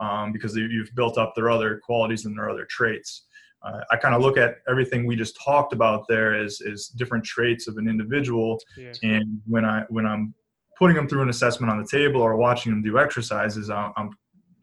[0.00, 3.26] um, because you've built up their other qualities and their other traits.
[3.62, 7.24] Uh, I kind of look at everything we just talked about there as, as different
[7.24, 8.92] traits of an individual, yeah.
[9.02, 10.34] and when I when I'm
[10.76, 14.10] putting them through an assessment on the table or watching them do exercises, I'm, I'm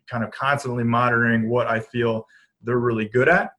[0.10, 2.27] kind of constantly monitoring what I feel
[2.62, 3.54] they're really good at,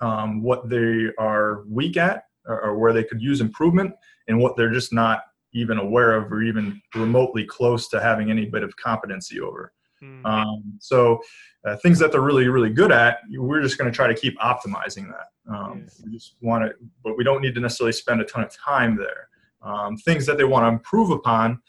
[0.00, 3.94] um, what they are weak at, or, or where they could use improvement
[4.28, 8.44] and what they're just not even aware of or even remotely close to having any
[8.44, 9.72] bit of competency over.
[10.02, 10.26] Mm-hmm.
[10.26, 11.20] Um, so
[11.66, 14.38] uh, things that they're really, really good at, we're just going to try to keep
[14.38, 15.52] optimizing that.
[15.52, 16.02] Um, yes.
[16.04, 18.96] We just want to, but we don't need to necessarily spend a ton of time
[18.96, 19.28] there.
[19.62, 21.60] Um, things that they want to improve upon,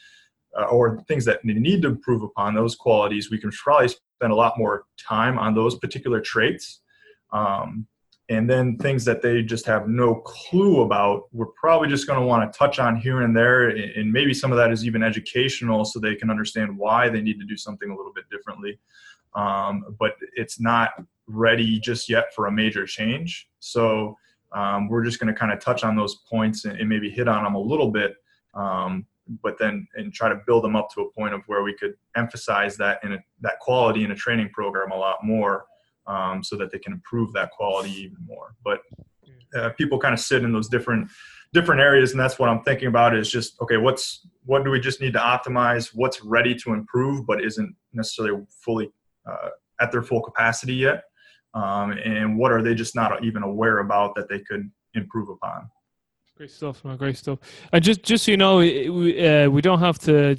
[0.58, 4.34] uh, or things that they need to improve upon, those qualities, we can probably spend
[4.34, 6.82] a lot more time on those particular traits.
[7.32, 7.88] Um,
[8.30, 12.26] and then things that they just have no clue about we're probably just going to
[12.26, 15.86] want to touch on here and there and maybe some of that is even educational
[15.86, 18.78] so they can understand why they need to do something a little bit differently.
[19.34, 20.92] Um, but it's not
[21.28, 23.50] ready just yet for a major change.
[23.60, 24.18] So
[24.52, 27.28] um, we're just going to kind of touch on those points and, and, maybe hit
[27.28, 28.16] on them a little bit
[28.54, 29.06] um,
[29.44, 31.96] but then and try to build them up to a point of where we could
[32.16, 35.66] emphasize that in a, that quality in a training program a lot more
[36.08, 38.56] um, so that they can improve that quality even more.
[38.64, 38.82] But
[39.56, 41.10] uh, people kind of sit in those different
[41.54, 43.16] different areas, and that's what I'm thinking about.
[43.16, 45.92] Is just okay, what's what do we just need to optimize?
[45.94, 48.92] What's ready to improve, but isn't necessarily fully
[49.30, 51.04] uh, at their full capacity yet?
[51.54, 55.70] Um, and what are they just not even aware about that they could improve upon?
[56.38, 56.98] Great stuff, man.
[56.98, 57.40] Great stuff.
[57.74, 60.38] And just, just so you know, we uh, we don't have to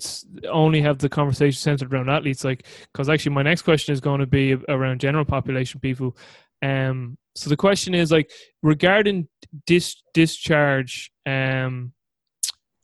[0.49, 4.21] only have the conversation centered around athletes, like because actually my next question is going
[4.21, 6.17] to be around general population people.
[6.63, 8.31] Um, so the question is like
[8.63, 9.27] regarding
[9.67, 11.93] dis discharge um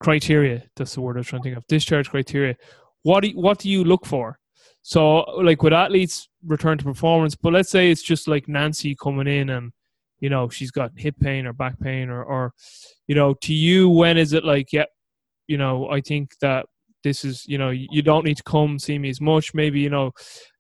[0.00, 0.64] criteria.
[0.74, 1.66] That's the word I was trying to think of.
[1.68, 2.56] Discharge criteria.
[3.04, 4.40] What do you, what do you look for?
[4.82, 9.28] So like with athletes return to performance, but let's say it's just like Nancy coming
[9.28, 9.72] in and
[10.20, 12.52] you know she's got hip pain or back pain or or
[13.06, 14.84] you know to you when is it like yeah
[15.46, 16.66] you know i think that
[17.04, 19.54] this is you know you don't need to come see me as much.
[19.54, 20.10] Maybe you know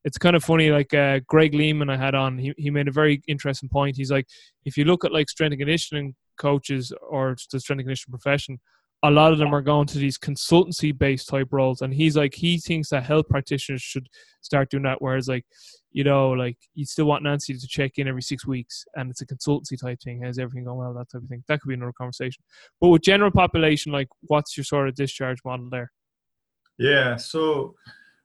[0.04, 2.92] it's kind of funny like uh, greg lehman i had on he, he made a
[2.92, 3.96] very interesting point.
[3.96, 4.28] He's like
[4.64, 8.60] if you look at like strength and conditioning coaches or the strength and conditioning profession
[9.02, 11.82] a lot of them are going to these consultancy based type roles.
[11.82, 14.08] And he's like he thinks that health practitioners should
[14.40, 15.02] start doing that.
[15.02, 15.44] Whereas like
[15.94, 19.22] you know like you still want nancy to check in every six weeks and it's
[19.22, 20.22] a consultancy type thing.
[20.22, 20.92] Has everything going well?
[20.92, 21.42] That type of thing.
[21.48, 22.42] That could be another conversation.
[22.80, 25.90] But with general population like what's your sort of discharge model there?
[26.78, 27.74] Yeah so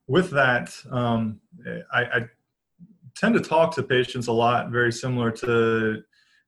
[0.06, 1.40] with that um,
[1.94, 2.20] I, I
[3.16, 6.02] tend to talk to patients a lot very similar to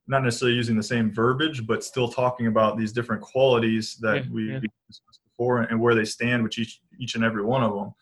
[0.08, 4.30] not necessarily using the same verbiage, but still talking about these different qualities that yeah,
[4.32, 4.58] we, yeah.
[4.88, 7.94] discussed before and where they stand with each each and every one of them.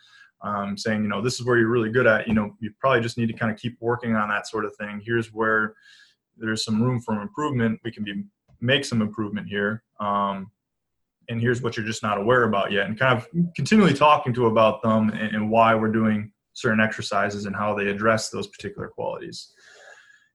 [0.43, 2.27] Um, saying, you know, this is where you're really good at.
[2.27, 4.75] You know, you probably just need to kind of keep working on that sort of
[4.77, 5.03] thing.
[5.05, 5.75] Here's where
[6.39, 7.79] there's some room for improvement.
[7.85, 8.25] We can be
[8.61, 9.83] make some improvement here.
[10.01, 10.51] Um,
[11.29, 12.87] and here's what you're just not aware about yet.
[12.87, 17.47] And kind of continually talking to about them and, and why we're doing certain exercises
[17.47, 19.53] and how they address those particular qualities.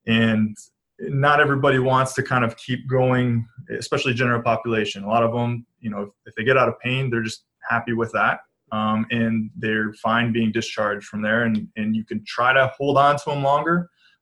[0.07, 0.55] And
[0.99, 3.45] not everybody wants to kind of keep going,
[3.77, 5.03] especially general population.
[5.03, 7.43] A lot of them, you know, if, if they get out of pain, they're just
[7.69, 8.39] happy with that.
[8.75, 9.33] Um, and
[9.63, 11.41] they're fine being discharged from there.
[11.47, 13.77] And, and you can try to hold on to them longer.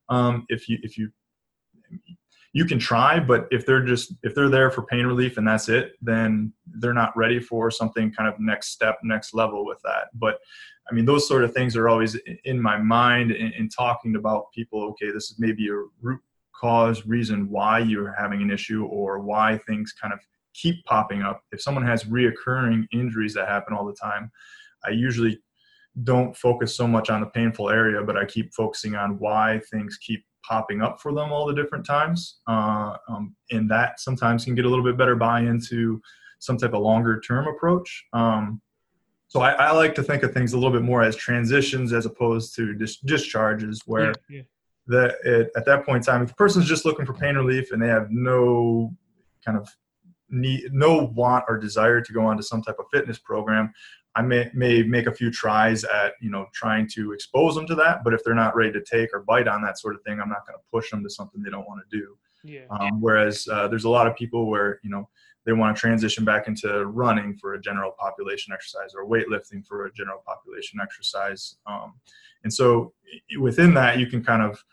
[0.08, 1.06] Um, if you, if you,
[2.58, 5.68] you can try, but if they're just, if they're there for pain relief and that's
[5.68, 10.04] it, then they're not ready for something kind of next step, next level with that.
[10.14, 10.34] But
[10.88, 14.52] I mean, those sort of things are always in my mind in, in talking about
[14.52, 14.80] people.
[14.90, 16.20] Okay, this is maybe a root
[16.64, 20.20] cause, reason why you're having an issue or why things kind of
[20.54, 21.42] keep popping up.
[21.52, 24.30] If someone has reoccurring injuries that happen all the time,
[24.84, 25.40] I usually
[26.02, 29.98] don't focus so much on the painful area, but I keep focusing on why things
[29.98, 32.40] keep popping up for them all the different times.
[32.48, 36.00] Uh, um, and that sometimes can get a little bit better buy into
[36.38, 38.04] some type of longer term approach.
[38.12, 38.60] Um,
[39.28, 42.06] so I, I, like to think of things a little bit more as transitions as
[42.06, 44.42] opposed to dis- discharges where yeah, yeah
[44.86, 47.72] that it, at that point in time, if the person's just looking for pain relief
[47.72, 48.92] and they have no
[49.44, 49.68] kind of
[50.34, 53.72] need, no want or desire to go on to some type of fitness program,
[54.16, 57.74] I may, may make a few tries at, you know, trying to expose them to
[57.76, 58.04] that.
[58.04, 60.28] But if they're not ready to take or bite on that sort of thing, I'm
[60.28, 62.16] not going to push them to something they don't want to do.
[62.44, 62.66] Yeah.
[62.70, 65.08] Um, whereas uh, there's a lot of people where, you know,
[65.46, 69.86] they want to transition back into running for a general population exercise or weightlifting for
[69.86, 71.56] a general population exercise.
[71.66, 71.94] Um,
[72.44, 72.92] and so
[73.38, 74.64] within that, you can kind of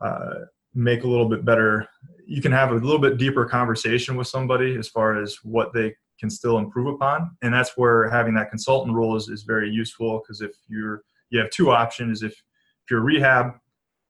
[0.00, 0.46] uh,
[0.76, 1.88] make a little bit better.
[2.26, 5.94] You can have a little bit deeper conversation with somebody as far as what they
[6.20, 7.36] can still improve upon.
[7.42, 11.40] And that's where having that consultant role is, is very useful because if you're, you
[11.40, 12.22] have two options.
[12.22, 13.52] If, if you're a rehab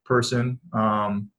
[0.04, 1.30] person, um,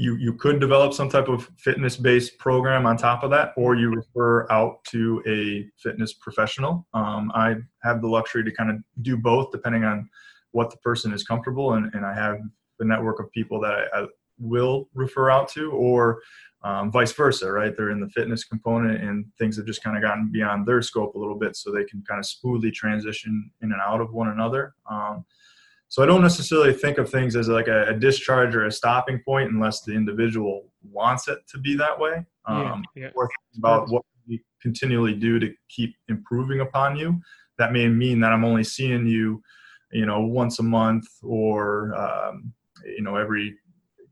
[0.00, 3.74] you you could develop some type of fitness based program on top of that or
[3.76, 8.76] you refer out to a fitness professional um, i have the luxury to kind of
[9.02, 10.08] do both depending on
[10.52, 12.38] what the person is comfortable and, and i have
[12.78, 14.06] the network of people that I, I
[14.40, 16.20] will refer out to or
[16.62, 20.02] um, vice versa right they're in the fitness component and things have just kind of
[20.02, 23.72] gotten beyond their scope a little bit so they can kind of smoothly transition in
[23.72, 25.24] and out of one another um,
[25.90, 29.20] so I don't necessarily think of things as like a, a, discharge or a stopping
[29.24, 32.24] point unless the individual wants it to be that way.
[32.46, 33.08] Um, yeah, yeah.
[33.16, 33.28] Or
[33.58, 37.20] about what we continually do to keep improving upon you.
[37.58, 39.42] That may mean that I'm only seeing you,
[39.90, 42.52] you know, once a month or um,
[42.84, 43.56] you know every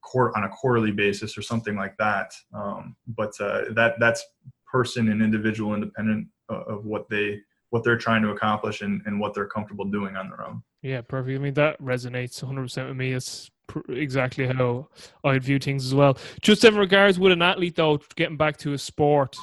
[0.01, 2.33] court on a quarterly basis or something like that.
[2.55, 4.25] Um, but uh, that that's
[4.71, 7.41] person and individual independent of what they
[7.71, 10.63] what they're trying to accomplish and, and what they're comfortable doing on their own.
[10.83, 11.39] Yeah, perfect.
[11.39, 13.13] I mean, that resonates 100% with me.
[13.13, 14.89] It's pr- exactly how
[15.25, 16.17] I'd view things as well.
[16.41, 19.37] Just in regards with an athlete, though, getting back to a sport,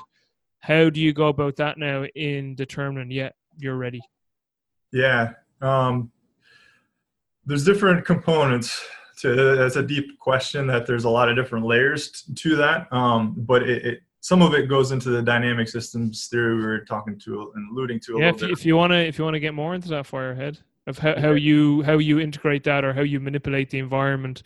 [0.59, 4.01] how do you go about that now in determining, yeah, you're ready?
[4.91, 5.33] Yeah.
[5.61, 6.11] Um,
[7.45, 8.83] there's different components
[9.17, 13.33] to that's a deep question that there's a lot of different layers to that um,
[13.37, 17.15] but it, it, some of it goes into the dynamic systems theory we were talking
[17.19, 18.17] to and alluding to.
[18.17, 20.57] yeah, if you, if you, wanna if you wanna get more into that, fire ahead
[20.87, 24.41] of how, how you how you integrate that or how you manipulate the environment.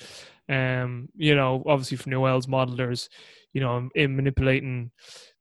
[0.49, 3.09] Um, you know, obviously from Newell's model, there's
[3.53, 4.91] you know in manipulating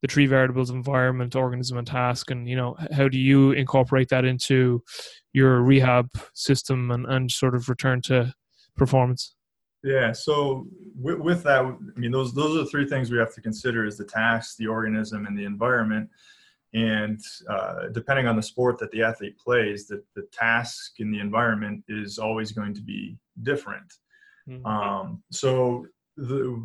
[0.03, 4.25] the three variables environment, organism, and task, and you know how do you incorporate that
[4.25, 4.85] into
[5.33, 8.33] your rehab system and and sort of return to
[8.79, 9.35] performance.
[9.85, 10.13] Yeah.
[10.13, 10.67] So
[10.99, 13.85] with, with, that, I mean, those those are the three things we have to consider:
[13.85, 16.09] is the task, the organism, and the environment.
[16.75, 21.21] And uh, depending on the sport that the athlete plays, the, the task and the
[21.21, 23.91] environment is always going to be different.
[24.49, 24.67] Mm-hmm.
[24.67, 26.63] Um, so the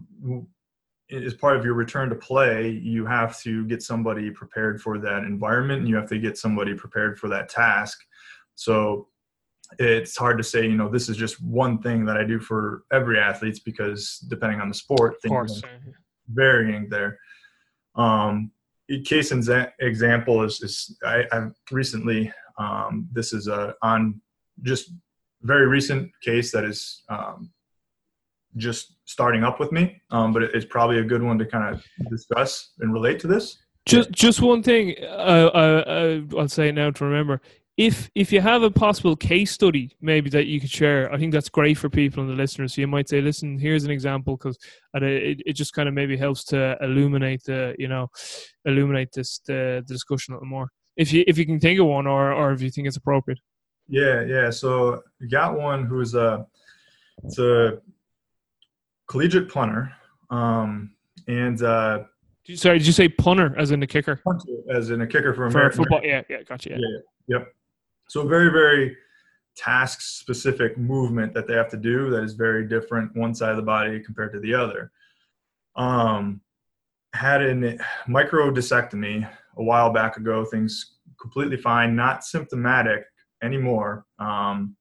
[1.12, 5.24] as part of your return to play, you have to get somebody prepared for that
[5.24, 8.00] environment, and you have to get somebody prepared for that task.
[8.56, 9.08] So
[9.80, 12.84] it's hard to say, you know, this is just one thing that I do for
[12.92, 15.70] every athlete because depending on the sport, things are
[16.28, 17.20] varying there.
[17.96, 18.52] Um,
[19.06, 19.44] case in
[19.80, 24.22] example is, is I, have recently, um, this is a on
[24.62, 24.92] just
[25.42, 27.52] very recent case that is um,
[28.58, 31.84] just starting up with me, um, but it's probably a good one to kind of
[32.10, 33.58] discuss and relate to this.
[33.86, 37.42] Just, just one thing uh, uh, uh I'll say now to remember
[37.78, 41.34] if if you have a possible case study maybe that you could share i think
[41.34, 42.76] that's great for people and the listeners.
[42.76, 44.58] So you might say listen here's an example because
[44.96, 48.10] it, it just kind of maybe helps to illuminate the you know
[48.66, 50.70] illuminate this the, the discussion a little more.
[50.98, 53.40] If you if you can think of one or or if you think it's appropriate.
[53.88, 54.50] Yeah yeah.
[54.52, 56.46] So you got one who's a
[57.24, 57.80] it's a
[59.08, 59.92] collegiate punter
[60.30, 60.92] um
[61.28, 62.04] and uh
[62.56, 64.22] sorry did you say punter as in the kicker?
[64.24, 66.78] Punter as in a kicker for, for football yeah yeah gotcha yeah.
[66.80, 67.54] yeah yep
[68.08, 68.96] so very, very
[69.56, 73.58] task specific movement that they have to do that is very different one side of
[73.58, 74.92] the body compared to the other.
[75.76, 76.42] Um,
[77.14, 77.78] had a
[78.08, 83.06] microdiscectomy a while back ago, things completely fine, not symptomatic
[83.44, 84.76] anymore, um,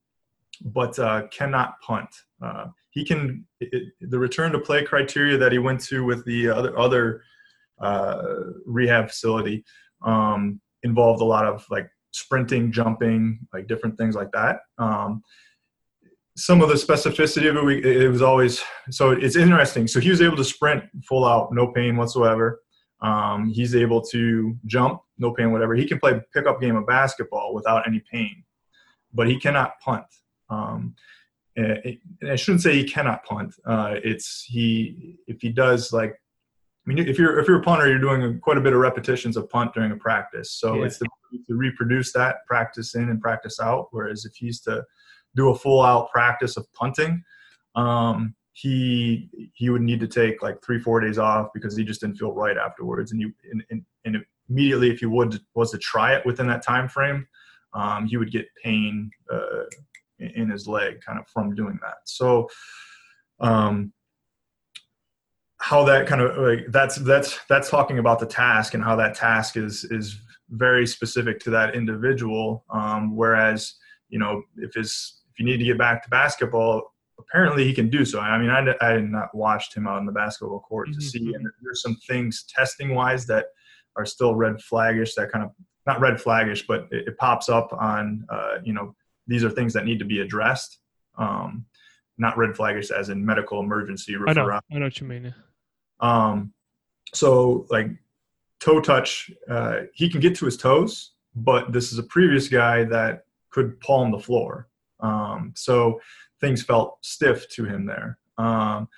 [0.65, 2.09] but uh, cannot punt.
[2.43, 6.49] Uh, he can it, the return to play criteria that he went to with the
[6.49, 7.23] other other
[7.81, 8.23] uh,
[8.67, 9.65] rehab facility
[10.03, 14.61] um, involved a lot of like sprinting, jumping, like different things like that.
[14.79, 15.23] Um,
[16.37, 19.87] some of the specificity of it, we, it was always so it's interesting.
[19.87, 22.63] So he was able to sprint full out, no pain whatsoever.
[23.01, 25.75] Um, he's able to jump, no pain, whatever.
[25.75, 28.45] He can play pickup game of basketball without any pain,
[29.13, 30.07] but he cannot punt.
[30.49, 30.95] Um,
[31.57, 31.99] and
[32.31, 33.55] I shouldn't say he cannot punt.
[33.67, 36.15] Uh, it's he if he does like
[36.85, 39.37] I mean, if you're if you're a punter, you're doing quite a bit of repetitions
[39.37, 40.51] of punt during a practice.
[40.51, 40.87] So yeah.
[40.87, 41.07] it's the,
[41.47, 43.89] to reproduce that practice in and practice out.
[43.93, 44.85] Whereas if he's to
[45.37, 47.23] do a full out practice of punting,
[47.77, 52.01] um, he he would need to take like three four days off because he just
[52.01, 53.13] didn't feel right afterwards.
[53.13, 54.17] And you and, and, and
[54.51, 57.29] immediately if he would was to try it within that time frame,
[57.75, 59.67] um, he would get pain uh,
[60.19, 61.99] in his leg kind of from doing that.
[62.05, 62.49] So.
[63.39, 63.93] Um,
[65.63, 69.15] how that kind of like that's that's that's talking about the task and how that
[69.15, 70.19] task is is
[70.51, 72.65] very specific to that individual.
[72.69, 73.75] Um, whereas
[74.09, 77.89] you know if his if you need to get back to basketball apparently he can
[77.89, 78.19] do so.
[78.19, 81.01] I mean i, I had not watched him out on the basketball court to mm-hmm.
[81.01, 83.47] see and there's some things testing wise that
[83.95, 85.53] are still red flaggish that kind of
[85.87, 88.97] not red flaggish but it, it pops up on uh, you know
[89.29, 90.81] these are things that need to be addressed.
[91.17, 91.67] Um,
[92.19, 95.33] not red flaggish as in medical emergency I know, I know what you mean
[96.03, 96.53] um,
[97.15, 97.89] so like
[98.61, 102.85] toe touch, uh, he can get to his toes, but this is a previous guy
[102.85, 104.69] that could palm the floor.
[105.01, 106.01] Um, so
[106.41, 108.19] things felt stiff to him there.
[108.39, 108.89] Um,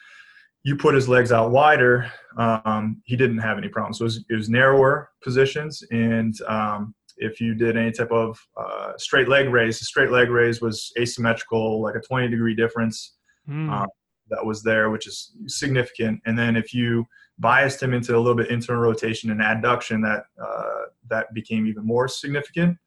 [0.62, 3.98] you put his legs out wider, um, he didn't have any problems.
[3.98, 8.40] So it was, it was narrower positions, and um, if you did any type of
[8.56, 13.16] uh, straight leg raise, the straight leg raise was asymmetrical, like a 20 degree difference.
[13.48, 13.86] Mm
[14.30, 16.20] that was there, which is significant.
[16.26, 17.06] And then if you
[17.38, 21.84] biased him into a little bit internal rotation and adduction, that uh, that became even
[21.84, 22.78] more significant,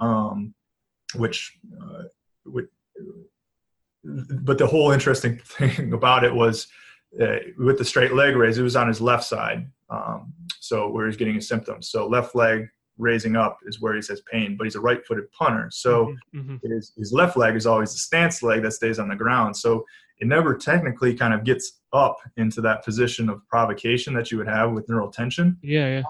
[0.00, 0.54] um,
[1.14, 2.02] which uh,
[2.46, 2.68] would,
[4.04, 6.66] but the whole interesting thing about it was
[7.20, 9.66] uh, with the straight leg raise, it was on his left side.
[9.90, 11.88] Um, so where he's getting his symptoms.
[11.88, 12.68] So left leg
[12.98, 15.68] raising up is where he says pain, but he's a right-footed punter.
[15.72, 16.52] So mm-hmm.
[16.52, 16.72] mm-hmm.
[16.72, 19.56] his, his left leg is always the stance leg that stays on the ground.
[19.56, 19.84] So
[20.18, 24.48] it never technically kind of gets up into that position of provocation that you would
[24.48, 25.58] have with neural tension.
[25.62, 26.02] Yeah, yeah.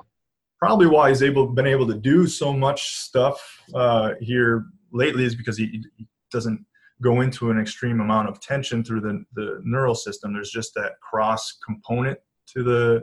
[0.59, 5.35] Probably why he's able been able to do so much stuff uh, here lately is
[5.35, 6.65] because he, he doesn't
[7.03, 10.33] go into an extreme amount of tension through the, the neural system.
[10.33, 13.03] There's just that cross component to the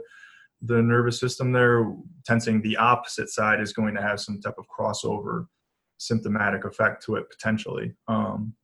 [0.64, 1.91] the nervous system there.
[2.26, 5.47] Tensing the opposite side is going to have some type of crossover
[5.97, 7.93] symptomatic effect to it potentially.
[8.08, 8.56] Um,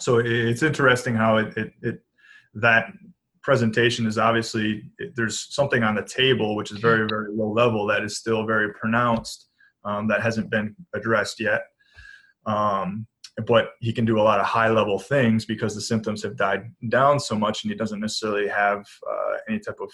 [0.00, 2.00] so it's interesting how it, it, it
[2.54, 2.86] that
[3.42, 4.82] presentation is obviously
[5.14, 8.72] there's something on the table which is very very low level that is still very
[8.74, 9.50] pronounced
[9.84, 11.62] um, that hasn't been addressed yet.
[12.46, 13.06] Um,
[13.46, 16.70] but he can do a lot of high level things because the symptoms have died
[16.88, 19.90] down so much and he doesn't necessarily have uh, any type of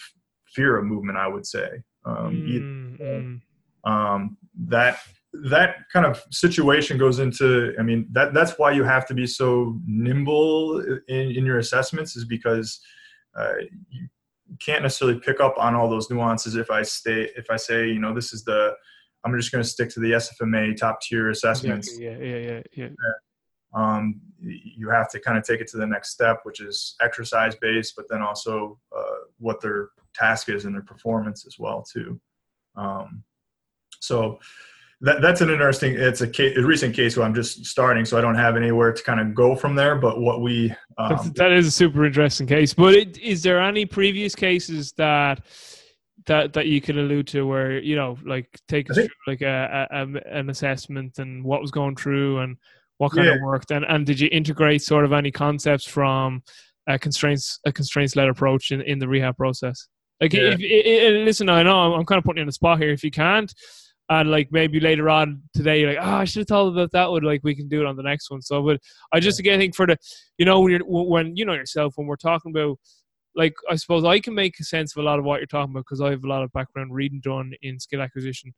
[0.49, 1.69] fear of movement i would say.
[2.05, 3.93] Um, mm-hmm.
[3.93, 4.37] um,
[4.69, 5.01] that
[5.45, 9.27] that kind of situation goes into i mean that that's why you have to be
[9.27, 12.81] so nimble in, in your assessments is because
[13.37, 13.55] uh,
[13.91, 14.09] you
[14.65, 17.99] can't necessarily pick up on all those nuances if i stay if i say you
[17.99, 18.75] know this is the
[19.25, 21.99] i'm just going to stick to the sfma top tier assessments.
[21.99, 22.89] Yeah yeah yeah yeah, yeah.
[23.75, 27.57] Um, you have to kind of take it to the next step which is exercise
[27.57, 32.21] based but then also uh, what their task is and their performance as well too.
[32.75, 33.23] Um,
[34.01, 34.39] so
[35.03, 38.17] that, that's an interesting it's a, case, a, recent case where i'm just starting so
[38.17, 41.53] i don't have anywhere to kind of go from there but what we um, that
[41.53, 45.45] is a super interesting case but it, is there any previous cases that
[46.27, 49.87] that that you can allude to where you know like take us through like a,
[49.91, 52.57] a, an assessment and what was going through and
[52.99, 53.35] what kind yeah.
[53.35, 56.43] of worked and, and did you integrate sort of any concepts from
[56.89, 59.89] a constraints a constraints led approach in, in the rehab process
[60.21, 60.55] like yeah.
[60.55, 62.91] if, if, listen i know I'm, I'm kind of putting you in the spot here
[62.91, 63.53] if you can't
[64.09, 67.11] and like maybe later on today you're like oh i should have told about that
[67.11, 67.23] one.
[67.23, 68.43] Like we can do it on the next one.
[68.43, 68.81] So but
[69.13, 69.97] i just again think for the
[70.39, 72.79] you know when you're when you know yourself when we're talking about
[73.35, 75.73] like i suppose i can make a sense of a lot of what you're talking
[75.73, 78.55] about because i have a lot of background reading done in skill acquisition.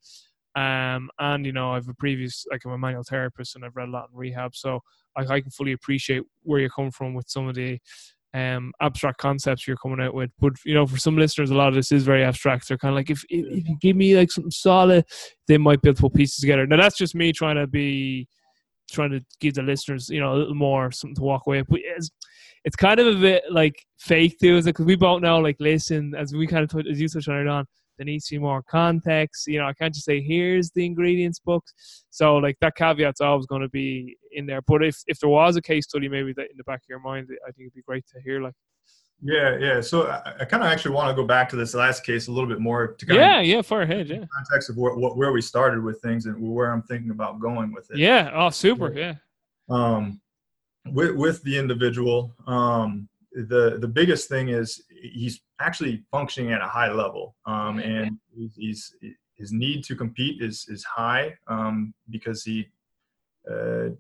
[0.55, 3.89] Um and you know i've a previous like i'm a manual therapist and i've read
[3.89, 4.55] a lot in rehab.
[4.55, 4.81] So
[5.17, 7.79] I, I can fully appreciate where you're coming from with some of the
[8.35, 10.31] um, abstract concepts you're coming out with.
[10.39, 12.69] But you know, for some listeners, a lot of this is very abstract.
[12.69, 15.05] They're kind of like, if, if, you give me like something solid,
[15.47, 16.67] they might be able to put pieces together.
[16.67, 18.29] Now that's just me trying to be
[18.91, 21.63] trying to give the listeners, you know, a little more something to walk away.
[21.63, 22.11] But it's,
[22.65, 24.71] it's kind of a bit like fake too, is it?
[24.71, 27.49] because we both know, like, listen, as we kind of as you touched on it
[27.49, 27.67] on,
[27.99, 29.47] there needs to be more context.
[29.47, 31.65] You know, I can't just say here's the ingredients book.
[32.11, 34.63] So like that caveat's always going to be in there.
[34.63, 37.01] But if if there was a case study, maybe that in the back of your
[37.01, 38.41] mind, I think it'd be great to hear.
[38.41, 38.55] Like,
[39.21, 39.81] yeah, yeah.
[39.81, 42.33] So I, I kind of actually want to go back to this last case a
[42.33, 44.25] little bit more to kind yeah, of yeah, far ahead, yeah.
[44.33, 47.91] Context of where, where we started with things and where I'm thinking about going with
[47.91, 47.99] it.
[47.99, 48.31] Yeah.
[48.33, 48.93] Oh, super.
[48.93, 49.15] Yeah.
[49.69, 50.21] Um,
[50.87, 56.69] with with the individual, um, the the biggest thing is he's actually functioning at a
[56.69, 58.19] high level, um, and
[58.57, 58.95] he's,
[59.39, 62.69] his need to compete is is high um, because he.
[63.51, 63.91] Uh,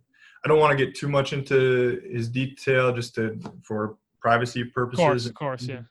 [0.44, 5.26] I don't want to get too much into his detail, just to for privacy purposes.
[5.26, 5.82] Of course, of course yeah.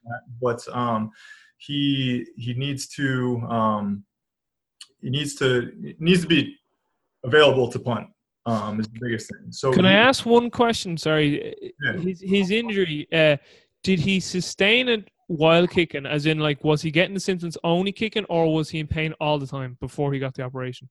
[0.42, 1.12] But um,
[1.58, 4.04] he he needs to um,
[5.02, 6.56] he needs to needs to be
[7.24, 8.08] available to punt.
[8.46, 9.52] Um, is the biggest thing.
[9.52, 10.98] So can he, I ask one question?
[10.98, 11.98] Sorry, yeah.
[11.98, 13.08] his his injury.
[13.12, 13.38] Uh,
[13.88, 16.06] did he sustain it while kicking?
[16.06, 19.14] As in, like, was he getting the symptoms only kicking, or was he in pain
[19.22, 20.90] all the time before he got the operation?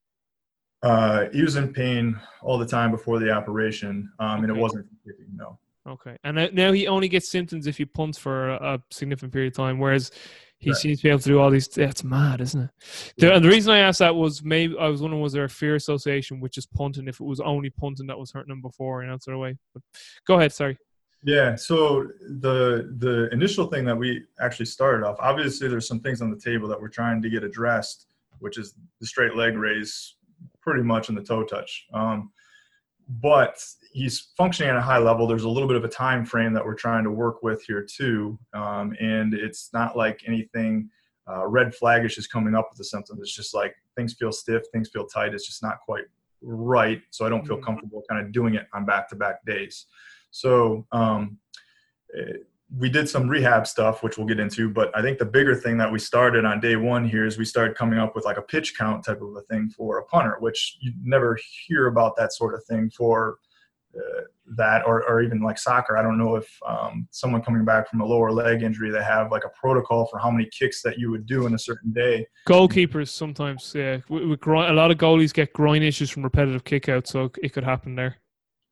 [0.83, 4.45] Uh, he was in pain all the time before the operation, um, okay.
[4.45, 5.27] and it wasn't kicking.
[5.35, 5.59] No.
[5.87, 9.57] Okay, and now he only gets symptoms if he punts for a, significant period of
[9.59, 10.11] time, whereas
[10.57, 10.79] he right.
[10.79, 11.69] seems to be able to do all these.
[11.69, 12.71] That's mad, isn't it?
[13.19, 15.51] The, and the reason I asked that was maybe I was wondering was there a
[15.51, 19.03] fear association with just punting if it was only punting that was hurting him before
[19.03, 19.59] in that sort of way.
[19.75, 19.83] But
[20.27, 20.79] go ahead, sorry.
[21.23, 21.57] Yeah.
[21.57, 22.07] So
[22.41, 26.39] the the initial thing that we actually started off, obviously, there's some things on the
[26.39, 28.07] table that we're trying to get addressed,
[28.39, 30.17] which is the straight leg raise,
[30.61, 31.87] pretty much in the toe touch.
[31.93, 32.31] Um,
[33.09, 33.63] but
[33.93, 35.27] he's functioning at a high level.
[35.27, 37.85] There's a little bit of a time frame that we're trying to work with here
[37.85, 40.91] too, um, and it's not like anything
[41.29, 43.21] uh, red flagish is coming up with the symptoms.
[43.21, 45.35] It's just like things feel stiff, things feel tight.
[45.35, 46.05] It's just not quite
[46.43, 47.01] right.
[47.11, 47.65] So I don't feel mm-hmm.
[47.65, 49.87] comfortable kind of doing it on back to back days.
[50.37, 51.39] So um,
[52.17, 52.39] eh,
[52.77, 54.69] we did some rehab stuff, which we'll get into.
[54.69, 57.45] But I think the bigger thing that we started on day one here is we
[57.45, 60.37] started coming up with like a pitch count type of a thing for a punter,
[60.41, 63.39] which you never hear about that sort of thing for
[63.97, 64.23] uh,
[64.57, 68.01] that or, or even like soccer i don't know if um, someone coming back from
[68.01, 71.11] a lower leg injury they have like a protocol for how many kicks that you
[71.11, 74.99] would do in a certain day Goalkeepers sometimes, yeah, with, with groin, a lot of
[74.99, 78.19] goalies get groin issues from repetitive kickouts, so it could happen there.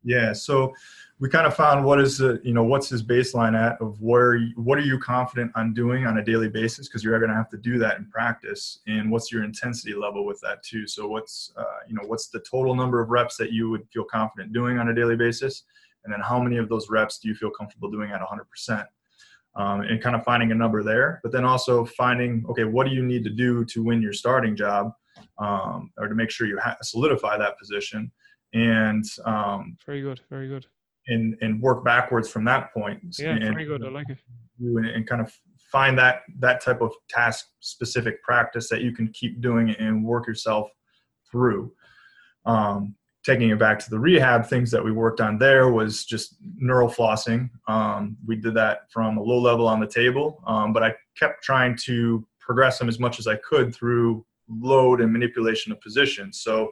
[0.05, 0.73] yeah so
[1.21, 4.41] we kind of found what is the you know what's his baseline at of where
[4.57, 6.89] what are you confident on doing on a daily basis?
[6.89, 8.81] Because you're going to have to do that in practice.
[8.87, 10.87] And what's your intensity level with that too?
[10.87, 14.05] So what's uh, you know what's the total number of reps that you would feel
[14.05, 15.65] confident doing on a daily basis?
[16.05, 18.87] And then how many of those reps do you feel comfortable doing at 100%
[19.57, 22.93] um, and kind of finding a number there but then also finding okay what do
[22.93, 24.93] you need to do to win your starting job
[25.39, 28.11] um, or to make sure you ha- solidify that position?
[28.53, 30.67] And um, Very good, very good.
[31.09, 33.01] And and work backwards from that point.
[33.19, 33.85] Yeah, and, very good.
[33.85, 34.19] I like it.
[34.61, 35.33] and, and kind of
[35.71, 40.27] find that that type of task specific practice that you can keep doing and work
[40.27, 40.71] yourself
[41.31, 41.73] through.
[42.47, 42.95] Um,
[43.25, 46.89] taking it back to the rehab, things that we worked on there was just neural
[46.89, 47.49] flossing.
[47.67, 51.43] Um, we did that from a low level on the table, um, but I kept
[51.43, 56.41] trying to progress them as much as I could through load and manipulation of positions.
[56.41, 56.71] So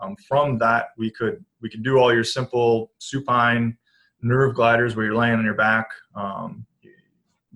[0.00, 3.76] um, from that, we could we could do all your simple supine
[4.22, 5.88] nerve gliders where you're laying on your back.
[6.14, 6.92] Um, you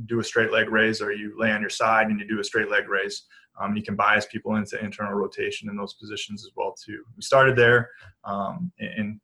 [0.06, 2.44] do a straight leg raise, or you lay on your side and you do a
[2.44, 3.24] straight leg raise.
[3.60, 7.02] Um, you can bias people into internal rotation in those positions as well too.
[7.16, 7.90] We started there,
[8.24, 9.20] um, and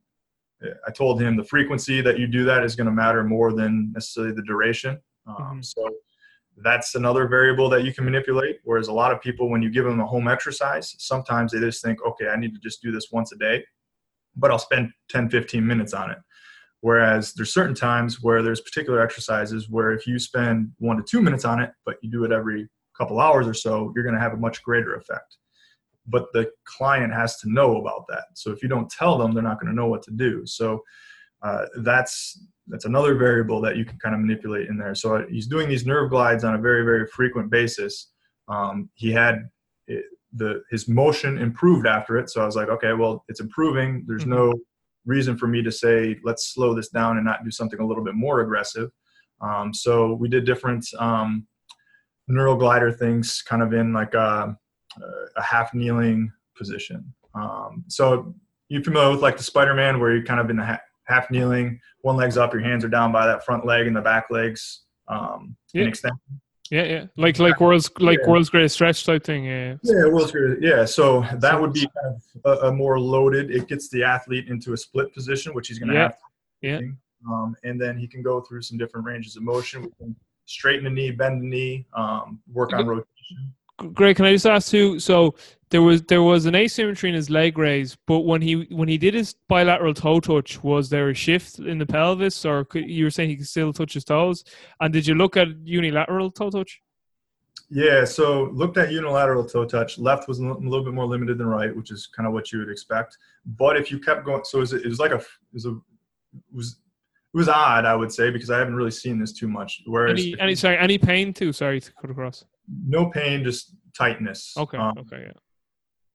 [0.87, 3.93] I told him the frequency that you do that is going to matter more than
[3.93, 5.01] necessarily the duration.
[5.27, 5.65] Um, Mhm.
[5.65, 5.91] So
[6.63, 8.59] that's another variable that you can manipulate.
[8.65, 11.83] Whereas a lot of people, when you give them a home exercise, sometimes they just
[11.83, 13.65] think, okay, I need to just do this once a day,
[14.37, 16.19] but I'll spend 10, 15 minutes on it.
[16.81, 21.21] Whereas there's certain times where there's particular exercises where if you spend one to two
[21.21, 24.21] minutes on it, but you do it every couple hours or so, you're going to
[24.21, 25.39] have a much greater effect.
[26.07, 28.25] But the client has to know about that.
[28.35, 30.47] So if you don't tell them, they're not going to know what to do.
[30.47, 30.83] So
[31.43, 34.95] uh, that's that's another variable that you can kind of manipulate in there.
[34.95, 38.11] So uh, he's doing these nerve glides on a very very frequent basis.
[38.49, 39.49] Um, he had
[39.87, 40.05] it,
[40.35, 44.05] the his motion improved after it, so I was like, okay, well it's improving.
[44.07, 44.53] There's no
[45.07, 48.05] reason for me to say let's slow this down and not do something a little
[48.05, 48.91] bit more aggressive.
[49.41, 51.47] Um, so we did different um,
[52.27, 54.57] neural glider things, kind of in like a,
[55.37, 57.15] a half kneeling position.
[57.35, 58.35] Um, so
[58.69, 61.81] you're familiar with like the Spider-Man where you're kind of in the ha- half kneeling,
[62.03, 64.83] one leg's up, your hands are down by that front leg and the back legs
[65.09, 65.89] um, in Yeah.
[65.89, 66.19] extension.
[66.71, 67.05] Yeah, yeah.
[67.17, 68.31] Like like world's like Yeah.
[68.31, 69.45] world's greatest stretch type thing.
[69.47, 69.77] Yeah.
[69.83, 70.61] Yeah, World's Greatest.
[70.63, 73.51] Yeah, so that would be kind of a, a more loaded.
[73.51, 76.13] It gets the athlete into a split position, which he's going to Yeah, have.
[76.13, 76.19] To
[76.61, 76.81] yeah.
[77.27, 79.81] Um, and then he can go through some different ranges of motion.
[79.83, 83.55] We can straighten the knee, bend the knee, um, work on rotation.
[83.95, 84.17] Great.
[84.17, 84.99] Can I just ask too?
[85.01, 85.35] So
[85.71, 88.99] there was there was an asymmetry in his leg raise, but when he when he
[88.99, 93.05] did his bilateral toe touch, was there a shift in the pelvis, or could, you
[93.05, 94.45] were saying he could still touch his toes?
[94.81, 96.81] And did you look at unilateral toe touch?
[97.71, 99.99] Yeah, so looked at unilateral toe touch.
[99.99, 102.61] Left was a little bit more limited than right, which is kind of what you
[102.61, 103.19] would expect.
[103.45, 105.71] But if you kept going, so it was, it was like a, it was a,
[105.71, 106.77] it was,
[107.35, 109.83] it was odd, I would say, because I haven't really seen this too much.
[109.85, 111.53] Whereas Any any sorry any pain too?
[111.53, 112.43] Sorry to cut across.
[112.87, 114.55] no pain, just tightness.
[114.57, 114.79] Okay.
[114.79, 115.25] um, okay.
[115.27, 115.33] Yeah.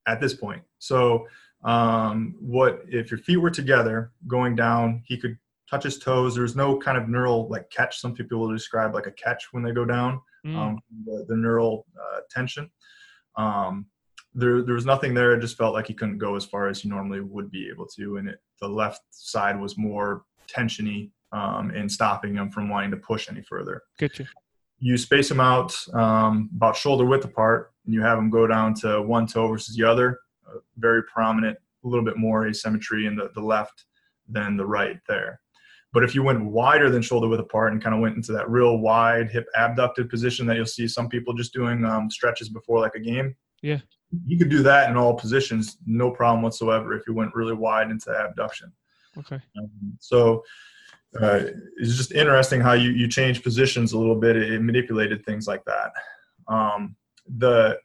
[0.08, 0.62] At this point.
[0.80, 1.28] So,
[1.64, 5.01] um, what if your feet were together going down?
[5.06, 5.38] He could
[5.70, 6.36] touch his toes.
[6.36, 7.99] There's no kind of neural like catch.
[7.99, 10.22] Some people will describe like a catch when they go down.
[10.45, 10.58] Mm.
[10.58, 12.70] Um, the, the neural uh, tension.
[13.38, 13.86] Um,
[14.36, 15.34] there, there was nothing there.
[15.34, 17.86] It just felt like he couldn't go as far as he normally would be able
[17.95, 22.91] to, and it, the left side was more tensiony um, and stopping him from wanting
[22.91, 24.26] to push any further Get you.
[24.80, 28.73] you space them out um, about shoulder width apart, and you have them go down
[28.75, 30.19] to one toe versus the other.
[30.47, 33.86] Uh, very prominent, a little bit more asymmetry in the, the left
[34.27, 35.39] than the right there.
[35.93, 38.49] But if you went wider than shoulder width apart and kind of went into that
[38.49, 42.79] real wide hip abducted position that you'll see some people just doing um, stretches before
[42.79, 43.36] like a game.
[43.61, 43.79] Yeah.
[44.25, 47.91] You could do that in all positions, no problem whatsoever if you went really wide
[47.91, 48.71] into abduction.
[49.17, 49.39] Okay.
[49.57, 49.69] Um,
[49.99, 50.43] so
[51.19, 51.41] uh,
[51.77, 54.36] it's just interesting how you, you change positions a little bit.
[54.36, 55.91] It, manipulated things like that.
[56.47, 56.95] Um,
[57.28, 57.78] the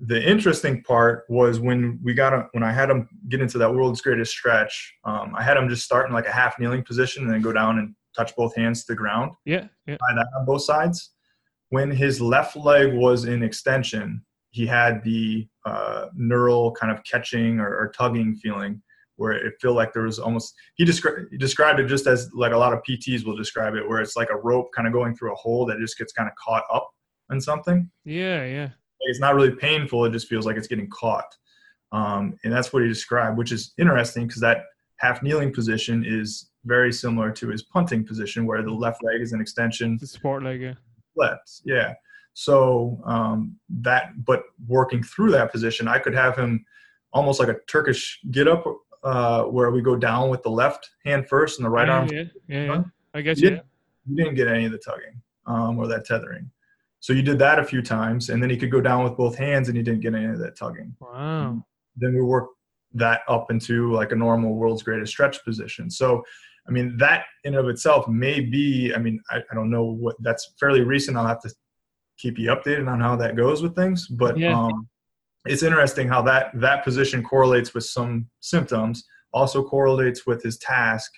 [0.00, 3.72] the interesting part was when we got him, when I had him get into that
[3.72, 4.94] world's greatest stretch.
[5.04, 7.52] Um, I had him just start in like a half kneeling position and then go
[7.52, 9.32] down and touch both hands to the ground.
[9.44, 9.66] Yeah.
[9.86, 9.96] Yeah.
[9.96, 11.12] Try that on both sides.
[11.70, 17.60] When his left leg was in extension, he had the uh, neural kind of catching
[17.60, 18.82] or, or tugging feeling
[19.16, 22.52] where it felt like there was almost he, descri- he described it just as like
[22.52, 25.14] a lot of PTs will describe it, where it's like a rope kind of going
[25.14, 26.88] through a hole that just gets kind of caught up
[27.30, 27.90] in something.
[28.04, 28.44] Yeah.
[28.44, 28.68] Yeah.
[29.00, 31.36] It's not really painful; it just feels like it's getting caught,
[31.92, 34.64] um, and that's what he described, which is interesting because that
[34.96, 39.32] half kneeling position is very similar to his punting position, where the left leg is
[39.32, 39.96] an extension.
[40.00, 40.74] The support leg, yeah.
[41.16, 41.94] Left, yeah.
[42.34, 46.64] So um, that, but working through that position, I could have him
[47.12, 48.64] almost like a Turkish get up,
[49.02, 52.08] uh, where we go down with the left hand first and the right yeah, arm.
[52.08, 52.82] Yeah, yeah, yeah.
[53.14, 53.50] I guess You yeah.
[53.50, 53.66] didn't,
[54.06, 56.50] you didn't get any of the tugging um, or that tethering.
[57.00, 59.36] So you did that a few times, and then he could go down with both
[59.36, 60.94] hands, and he didn't get any of that tugging.
[61.00, 61.64] Wow.
[61.96, 62.54] Then we worked
[62.94, 65.90] that up into like a normal world's greatest stretch position.
[65.90, 66.24] So,
[66.66, 68.92] I mean, that in and of itself may be.
[68.94, 71.16] I mean, I, I don't know what that's fairly recent.
[71.16, 71.52] I'll have to
[72.18, 74.58] keep you updated on how that goes with things, but Yeah.
[74.58, 74.88] um,
[75.46, 81.12] it's interesting how that that position correlates with some symptoms, also correlates with his task.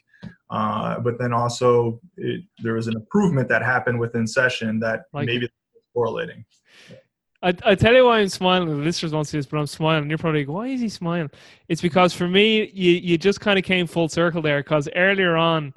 [0.51, 5.26] Uh, but then also it, there was an improvement that happened within session that Like
[5.26, 5.49] maybe
[6.01, 6.45] correlating.
[7.43, 8.69] I, I tell you why I'm smiling.
[8.69, 10.09] The listeners won't see this, but I'm smiling.
[10.09, 11.31] You're probably like, why is he smiling?
[11.69, 14.63] It's because for me, you you just kind of came full circle there.
[14.63, 15.73] Because earlier on,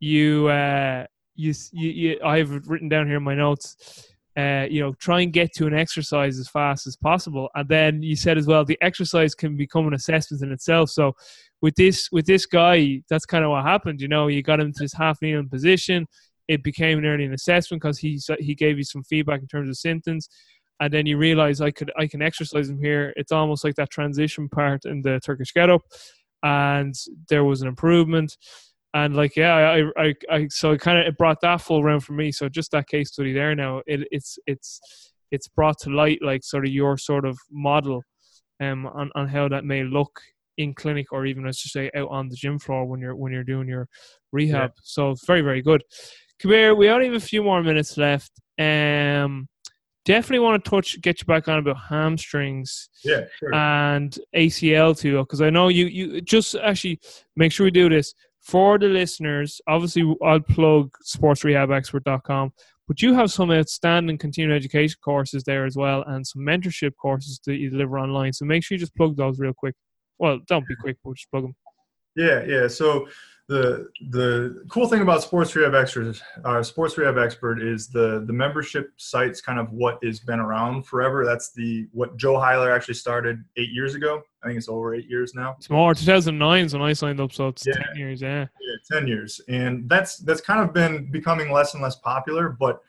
[0.00, 1.06] you uh,
[1.36, 4.08] you, you you I've written down here in my notes.
[4.36, 8.02] Uh, you know, try and get to an exercise as fast as possible, and then
[8.02, 10.90] you said as well the exercise can become an assessment in itself.
[10.90, 11.14] So,
[11.62, 14.00] with this with this guy, that's kind of what happened.
[14.02, 16.06] You know, you got him to this half kneeling position.
[16.48, 19.76] It became nearly an assessment because he he gave you some feedback in terms of
[19.76, 20.28] symptoms
[20.80, 23.12] and then you realize I could I can exercise him here.
[23.16, 25.82] It's almost like that transition part in the Turkish get up,
[26.42, 26.94] and
[27.28, 28.36] there was an improvement.
[28.94, 32.04] And like yeah, I I, I so it kind of it brought that full round
[32.04, 32.32] for me.
[32.32, 34.80] So just that case study there now, it, it's it's
[35.30, 38.02] it's brought to light like sort of your sort of model,
[38.60, 40.20] um, on on how that may look
[40.58, 43.32] in clinic or even let's just say out on the gym floor when you're when
[43.32, 43.88] you're doing your
[44.32, 44.72] rehab.
[44.82, 45.82] So it's very very good.
[46.40, 46.74] Come here.
[46.74, 48.30] We only have a few more minutes left.
[48.58, 49.48] Um,
[50.04, 53.54] definitely want to touch get you back on about hamstrings Yeah, sure.
[53.54, 57.00] and ACL too, because I know you you just actually
[57.36, 59.60] make sure we do this for the listeners.
[59.66, 62.52] Obviously, I'll plug sportsrehabexpert.com,
[62.86, 67.40] but you have some outstanding continuing education courses there as well, and some mentorship courses
[67.46, 68.32] that you deliver online.
[68.32, 69.74] So make sure you just plug those real quick.
[70.18, 71.56] Well, don't be quick, but just plug them.
[72.14, 72.68] Yeah, yeah.
[72.68, 73.08] So
[73.48, 78.32] the the cool thing about Sports Rehab Expert, uh, Sports Rehab Expert, is the the
[78.32, 81.24] membership site's kind of what has been around forever.
[81.24, 84.20] That's the what Joe Heiler actually started eight years ago.
[84.42, 85.54] I think it's over eight years now.
[85.58, 87.74] It's more 2009 is when I signed up, so it's Yeah.
[87.74, 88.22] 10 years.
[88.22, 92.48] Yeah, Yeah, ten years, and that's that's kind of been becoming less and less popular.
[92.48, 92.80] But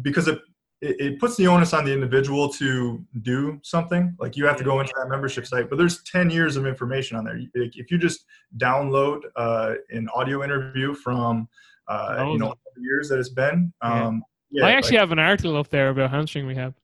[0.00, 0.40] because it
[0.84, 4.14] it, it puts the onus on the individual to do something.
[4.18, 7.16] Like you have to go into that membership site, but there's 10 years of information
[7.16, 7.40] on there.
[7.54, 8.26] If you just
[8.58, 11.48] download uh, an audio interview from,
[11.88, 13.72] uh, you know, the years that it's been.
[13.80, 16.74] Um, yeah, I actually like, have an article up there about hamstring rehab.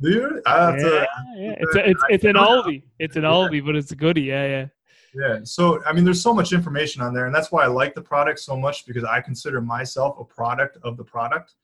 [0.00, 0.42] do you?
[0.46, 1.54] Have yeah, to, yeah.
[1.58, 2.82] It's, a, it's, it's an oldie.
[2.98, 4.22] It's an oldie, but it's a goodie.
[4.22, 4.66] Yeah, yeah.
[5.14, 5.40] Yeah.
[5.44, 8.00] So, I mean, there's so much information on there, and that's why I like the
[8.00, 11.54] product so much because I consider myself a product of the product.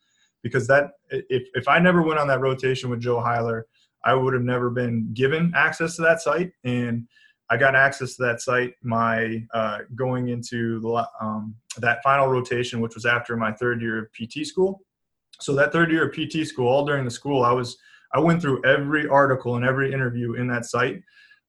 [0.48, 3.62] Because that, if, if I never went on that rotation with Joe Heiler,
[4.04, 6.52] I would have never been given access to that site.
[6.64, 7.06] And
[7.50, 12.80] I got access to that site my uh, going into the, um, that final rotation,
[12.80, 14.82] which was after my third year of PT school.
[15.40, 17.78] So that third year of PT school, all during the school, I was
[18.14, 21.02] I went through every article and every interview in that site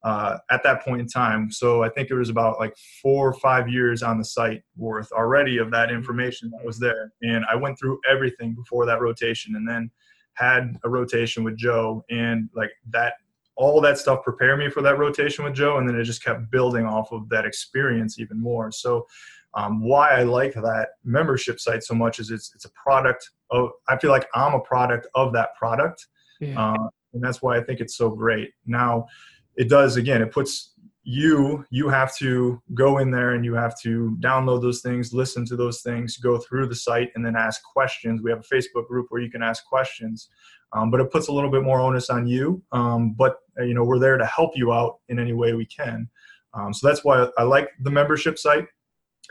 [0.04, 1.52] uh, at that point in time.
[1.52, 5.12] So I think it was about like four or five years on the site worth
[5.12, 7.12] already of that information that was there.
[7.22, 9.91] And I went through everything before that rotation and then
[10.34, 13.14] had a rotation with Joe and like that
[13.58, 16.50] all that stuff prepared me for that rotation with Joe and then it just kept
[16.50, 18.72] building off of that experience even more.
[18.72, 19.06] So
[19.54, 23.72] um, why I like that membership site so much is it's it's a product of
[23.89, 26.08] I feel like I'm a product of that product.
[26.39, 26.72] yeah.
[26.72, 28.52] Uh, and that's why I think it's so great.
[28.66, 29.08] Now,
[29.56, 30.22] it does again.
[30.22, 30.74] It puts
[31.04, 31.66] you.
[31.70, 35.56] You have to go in there and you have to download those things, listen to
[35.56, 38.22] those things, go through the site, and then ask questions.
[38.22, 40.30] We have a Facebook group where you can ask questions,
[40.74, 42.62] um, but it puts a little bit more onus on you.
[42.72, 45.66] Um, but uh, you know, we're there to help you out in any way we
[45.66, 46.08] can.
[46.54, 48.66] Um, so that's why I like the membership site.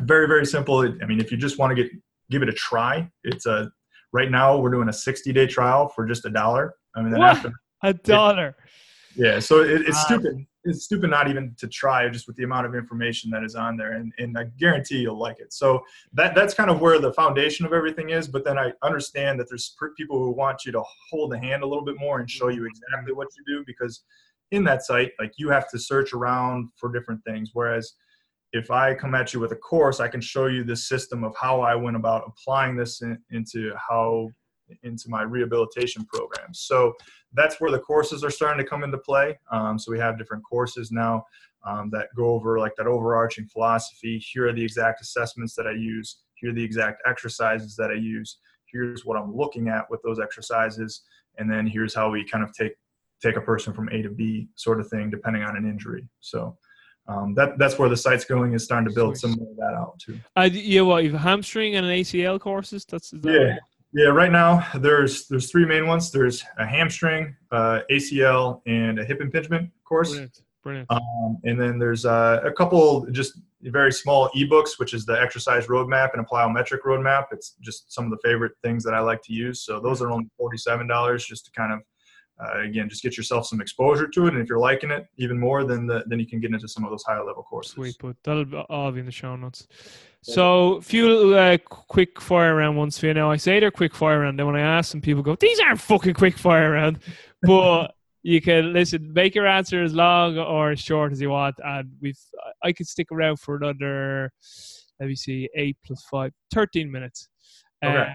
[0.02, 0.80] Very very simple.
[0.80, 1.92] I mean, if you just want to get
[2.30, 3.70] give it a try, it's a
[4.12, 6.74] right now we're doing a 60 day trial for just a dollar.
[6.94, 7.36] I mean, then What?
[7.36, 7.52] after
[7.82, 8.56] A dollar.
[9.18, 10.18] Yeah, so it, it's Wow.
[10.18, 10.46] stupid.
[10.64, 13.76] It's stupid not even to try just with the amount of information that is on
[13.76, 15.52] there, and, and I guarantee you'll like it.
[15.52, 18.28] So that that's kind of where the foundation of everything is.
[18.28, 21.66] But then I understand that there's people who want you to hold the hand a
[21.66, 22.66] little bit more and show you mm-hmm.
[22.66, 24.04] exactly what you do because
[24.50, 27.50] in that site, like you have to search around for different things.
[27.52, 27.94] Whereas
[28.52, 31.34] if I come at you with a course, I can show you the system of
[31.38, 34.30] how I went about applying this in, into how
[34.82, 36.60] into my rehabilitation programs.
[36.60, 36.94] So
[37.32, 39.38] that's where the courses are starting to come into play.
[39.50, 41.24] Um, so we have different courses now
[41.66, 44.18] um, that go over like that overarching philosophy.
[44.18, 46.20] Here are the exact assessments that I use.
[46.34, 48.38] Here are the exact exercises that I use.
[48.66, 51.02] Here's what I'm looking at with those exercises,
[51.38, 52.74] and then here's how we kind of take
[53.22, 56.06] take a person from A to B, sort of thing, depending on an injury.
[56.20, 56.56] So
[57.08, 59.98] um, that that's where the site's going is starting to build some of that out
[59.98, 60.18] too.
[60.36, 62.84] Uh, yeah, you've hamstring and an ACL courses.
[62.84, 63.38] That's that yeah.
[63.38, 63.60] Right?
[63.92, 66.10] Yeah, right now there's there's three main ones.
[66.10, 70.10] There's a hamstring, uh, ACL, and a hip impingement course.
[70.10, 70.42] Brilliant.
[70.62, 70.90] Brilliant.
[70.90, 75.66] Um, and then there's uh, a couple just very small ebooks, which is the exercise
[75.66, 77.26] roadmap and a plyometric roadmap.
[77.32, 79.62] It's just some of the favorite things that I like to use.
[79.62, 81.80] So those are only forty-seven dollars, just to kind of
[82.40, 84.34] uh, again just get yourself some exposure to it.
[84.34, 86.84] And if you're liking it even more, then the, then you can get into some
[86.84, 87.72] of those higher level courses.
[87.72, 89.66] Sweet, but that'll all be in the show notes.
[90.22, 93.30] So, a few uh, quick fire round ones for you now.
[93.30, 94.38] I say they're quick fire round.
[94.38, 96.98] Then when I ask them, people go, "These aren't fucking quick fire round."
[97.40, 101.54] But you can listen, make your answer as long or as short as you want,
[101.64, 102.18] and we've
[102.64, 104.32] I could stick around for another.
[104.98, 107.28] Let me see, eight plus five, 13 minutes.
[107.84, 107.96] Okay.
[107.96, 108.14] Uh,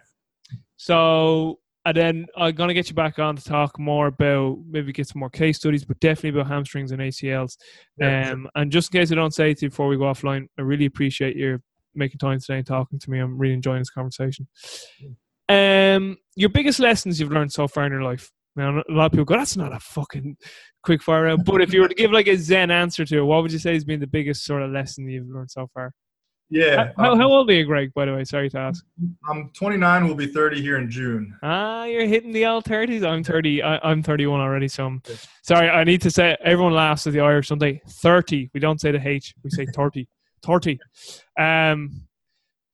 [0.76, 5.08] so and then I'm gonna get you back on to talk more about maybe get
[5.08, 7.58] some more case studies, but definitely about hamstrings and ACLs.
[7.98, 8.52] Yeah, um, sure.
[8.56, 10.62] and just in case I don't say it to you before we go offline, I
[10.62, 11.62] really appreciate your
[11.96, 13.20] making time today and talking to me.
[13.20, 14.48] I'm really enjoying this conversation.
[15.50, 18.32] Um, your biggest lessons you've learned so far in your life.
[18.56, 20.38] Now, a lot of people go, "That's not a fucking
[20.84, 23.26] quick fire round." But if you were to give like a zen answer to it,
[23.26, 25.92] what would you say has been the biggest sort of lesson you've learned so far?
[26.50, 26.92] Yeah.
[26.98, 27.94] How, um, how old are you, Greg?
[27.94, 28.86] By the way, sorry to ask.
[29.30, 30.08] I'm 29.
[30.08, 31.36] Will be 30 here in June.
[31.42, 33.06] Ah, you're hitting the old 30s.
[33.06, 33.64] I'm 30.
[33.64, 34.68] I, am 31 already.
[34.68, 35.02] So I'm
[35.42, 35.70] sorry.
[35.70, 37.82] I need to say everyone laughs at the Irish Sunday.
[37.88, 38.52] 30.
[38.54, 39.34] We don't say the H.
[39.44, 40.08] We say 30.
[40.44, 40.80] 30.
[41.40, 42.08] Um,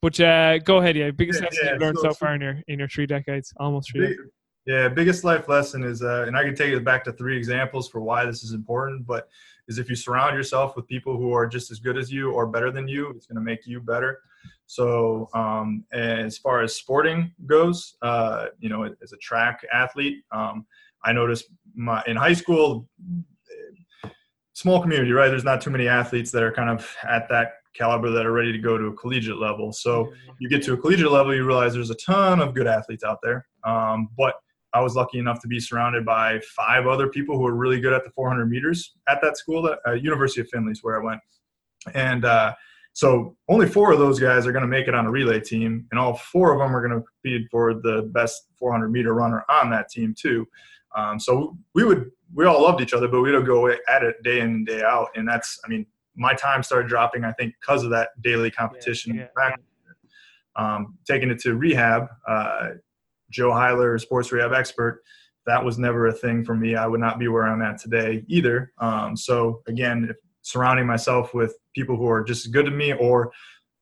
[0.02, 0.96] but uh, go ahead.
[0.96, 3.06] Yeah, biggest yeah, lesson yeah, you've learned so, so, far in your in your three
[3.06, 4.08] decades, almost three.
[4.08, 4.18] Big,
[4.66, 7.90] yeah, biggest life lesson is, uh, and I can take it back to three examples
[7.90, 9.06] for why this is important.
[9.06, 9.28] But
[9.70, 12.48] is if you surround yourself with people who are just as good as you or
[12.48, 14.20] better than you, it's going to make you better.
[14.66, 20.66] So, um, as far as sporting goes, uh, you know, as a track athlete, um,
[21.06, 21.46] I noticed
[21.76, 22.90] my in high school,
[24.54, 25.30] small community, right?
[25.30, 28.52] There's not too many athletes that are kind of at that caliber that are ready
[28.52, 29.72] to go to a collegiate level.
[29.72, 33.04] So you get to a collegiate level, you realize there's a ton of good athletes
[33.04, 33.48] out there.
[33.64, 34.36] Um, but
[34.74, 37.94] I was lucky enough to be surrounded by five other people who were really good
[37.94, 41.04] at the 400 meters at that school, at uh, University of Findlay is where I
[41.04, 41.22] went.
[41.94, 42.54] And uh,
[42.94, 45.88] so only four of those guys are going to make it on a relay team,
[45.92, 49.46] and all four of them are going to compete for the best 400 meter runner
[49.50, 50.48] on that team too.
[50.96, 54.22] Um, so we would we all loved each other, but we would go at it
[54.24, 57.54] day in and day out, and that's I mean my time started dropping I think
[57.62, 59.16] because of that daily competition.
[59.16, 59.56] Yeah, yeah.
[60.56, 62.70] Um, taking it to rehab, uh,
[63.30, 65.04] Joe Heiler, sports rehab expert,
[65.46, 66.76] that was never a thing for me.
[66.76, 68.72] I would not be where I'm at today either.
[68.78, 72.94] Um, so again, if surrounding myself with people who are just as good as me
[72.94, 73.32] or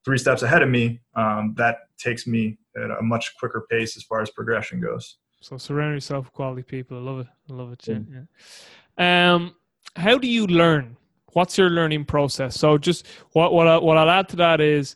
[0.05, 4.03] three steps ahead of me, um, that takes me at a much quicker pace as
[4.03, 5.17] far as progression goes.
[5.41, 6.97] So surround yourself with quality people.
[6.97, 7.27] I love it.
[7.49, 7.87] I love it.
[7.87, 7.99] Yeah.
[8.97, 9.33] yeah.
[9.33, 9.55] Um,
[9.95, 10.97] how do you learn?
[11.33, 12.59] What's your learning process?
[12.59, 14.95] So just what what I, what I'll add to that is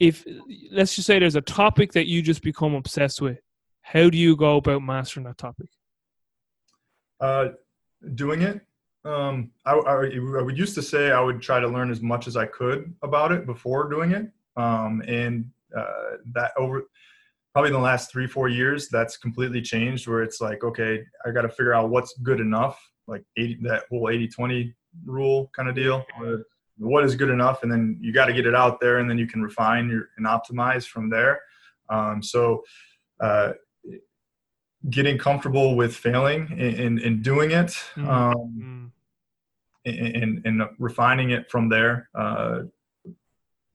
[0.00, 0.24] if
[0.70, 3.38] let's just say there's a topic that you just become obsessed with,
[3.82, 5.68] how do you go about mastering that topic?
[7.20, 7.48] Uh,
[8.14, 8.60] doing it.
[9.04, 12.26] Um, I, I, I, would used to say I would try to learn as much
[12.26, 16.84] as I could about it before doing it, um, and uh, that over
[17.52, 20.06] probably in the last three four years that's completely changed.
[20.06, 23.84] Where it's like, okay, I got to figure out what's good enough, like 80, that
[23.88, 24.74] whole 80-20
[25.04, 26.04] rule kind of deal
[26.78, 29.18] what is good enough and then you got to get it out there and then
[29.18, 31.40] you can refine your, and optimize from there
[31.90, 32.62] um, so
[33.20, 33.52] uh,
[34.90, 38.08] getting comfortable with failing and, and, doing it mm-hmm.
[38.08, 38.90] um,
[39.84, 40.22] mm-hmm.
[40.22, 42.60] and, and, refining it from there uh,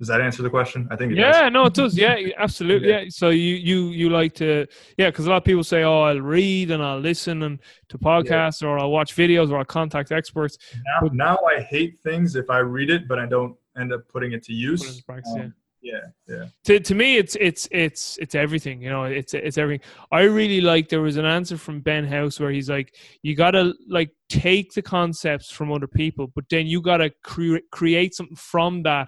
[0.03, 0.85] does that answer the question?
[0.91, 1.15] I think.
[1.15, 1.53] yeah, does.
[1.53, 1.97] no, it does.
[1.97, 2.89] Yeah, absolutely.
[2.89, 2.99] yeah.
[3.03, 3.09] yeah.
[3.09, 6.19] So you you you like to yeah, because a lot of people say, oh, I'll
[6.19, 8.67] read and I'll listen and to podcasts yeah.
[8.67, 10.57] or I'll watch videos or I'll contact experts.
[10.73, 14.05] Now, but, now I hate things if I read it, but I don't end up
[14.09, 14.99] putting it to use.
[15.03, 15.99] Practice, um, yeah.
[16.27, 16.45] yeah, yeah.
[16.65, 18.81] To to me, it's it's it's it's everything.
[18.81, 19.87] You know, it's it's everything.
[20.11, 20.89] I really like.
[20.89, 24.81] There was an answer from Ben House where he's like, you gotta like take the
[24.81, 29.07] concepts from other people, but then you gotta cre- create something from that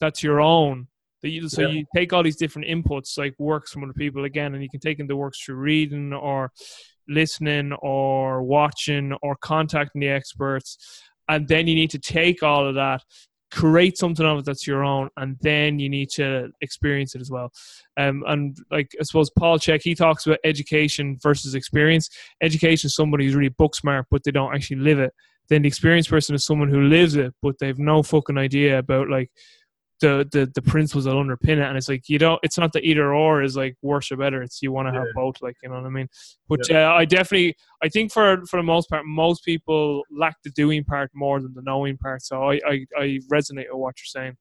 [0.00, 0.88] that's your own.
[1.22, 1.68] That you, so yeah.
[1.68, 4.80] you take all these different inputs, like works from other people again, and you can
[4.80, 6.52] take in the works through reading or
[7.08, 12.74] listening or watching or contacting the experts, and then you need to take all of
[12.74, 13.02] that,
[13.50, 17.30] create something of it that's your own, and then you need to experience it as
[17.30, 17.50] well.
[17.96, 22.10] Um, and like I suppose Paul Chek, he talks about education versus experience.
[22.42, 25.12] Education is somebody who's really book smart, but they don't actually live it.
[25.48, 29.08] Then the experienced person is someone who lives it, but they've no fucking idea about
[29.08, 29.30] like
[30.00, 32.80] the the the principles that underpin it and it's like you don't it's not the
[32.80, 34.42] either or is like worse or better.
[34.42, 36.08] It's you want to have both like you know what i mean?
[36.48, 36.90] But yeah.
[36.90, 40.84] uh, i definitely i think for for the most part most people lack the doing
[40.84, 42.22] part more than the knowing part.
[42.22, 44.36] So i i, I resonate with what you're saying.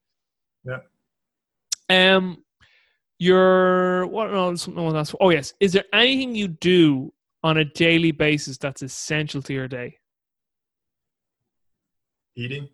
[0.66, 2.16] Yeah.
[2.16, 2.44] Um
[3.18, 5.54] your what no, something want oh yes.
[5.60, 9.98] Is there anything you do on a daily basis that's essential to your day?
[12.36, 12.68] Eating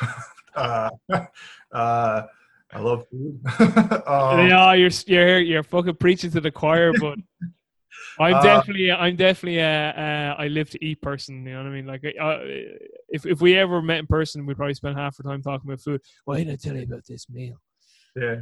[0.58, 0.90] uh,
[1.72, 2.22] uh,
[2.70, 3.40] I love food.
[4.06, 7.18] um, yeah, you're you're you're fucking preaching to the choir, but
[8.20, 11.46] I'm uh, definitely I'm definitely a, a I live to eat person.
[11.46, 11.86] You know what I mean?
[11.86, 12.38] Like, uh,
[13.08, 15.80] if if we ever met in person, we'd probably spend half our time talking about
[15.80, 16.02] food.
[16.24, 17.60] Why didn't I tell you about this meal?
[18.16, 18.40] Yeah.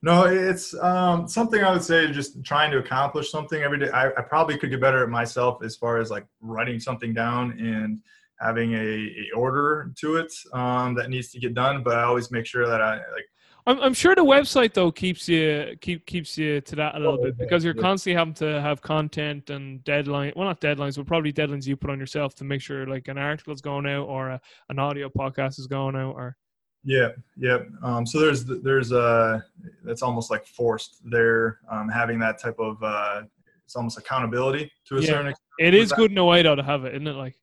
[0.00, 3.90] No, it's um, something I would say just trying to accomplish something every day.
[3.90, 7.52] I, I probably could get better at myself as far as like writing something down
[7.58, 8.00] and
[8.42, 11.82] having a, a order to it um, that needs to get done.
[11.82, 13.26] But I always make sure that I like.
[13.64, 17.18] I'm, I'm sure the website though keeps you keep keeps you to that a little
[17.20, 17.82] oh, bit because you're yeah.
[17.82, 20.32] constantly having to have content and deadline.
[20.34, 23.18] Well, not deadlines, but probably deadlines you put on yourself to make sure like an
[23.18, 26.36] article is going out or a, an audio podcast is going out or.
[26.84, 27.58] Yeah, yeah.
[27.84, 29.38] Um, so there's there's uh
[29.84, 33.22] that's almost like forced there um, having that type of uh,
[33.64, 35.06] it's almost accountability to a yeah.
[35.06, 35.46] certain extent.
[35.60, 37.14] It is good in a way though to have it, isn't it?
[37.14, 37.36] Like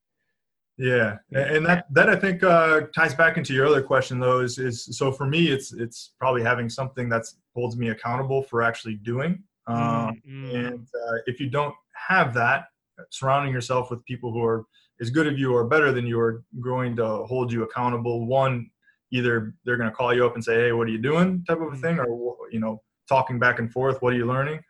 [0.80, 4.58] yeah, and that that I think uh, ties back into your other question though is
[4.58, 7.24] is so for me it's it's probably having something that
[7.54, 9.44] holds me accountable for actually doing.
[9.68, 10.56] Um, mm-hmm.
[10.56, 11.76] And uh, if you don't
[12.08, 12.68] have that,
[13.10, 14.66] surrounding yourself with people who are
[15.02, 18.26] as good as you or better than you are going to hold you accountable.
[18.26, 18.70] One,
[19.12, 21.58] either they're going to call you up and say, "Hey, what are you doing?" type
[21.58, 21.82] of a mm-hmm.
[21.82, 24.62] thing, or you know, talking back and forth, "What are you learning?"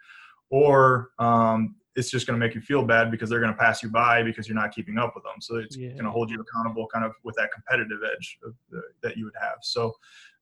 [0.50, 3.84] Or um, it's just going to make you feel bad because they're going to pass
[3.84, 5.42] you by because you're not keeping up with them.
[5.42, 5.90] So it's yeah.
[5.90, 8.40] going to hold you accountable, kind of with that competitive edge
[8.72, 9.58] the, that you would have.
[9.62, 9.94] So,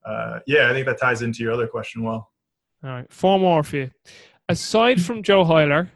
[0.06, 2.32] uh, yeah, I think that ties into your other question well.
[2.84, 3.92] All right, four more for you.
[4.48, 5.90] Aside from Joe Heiler,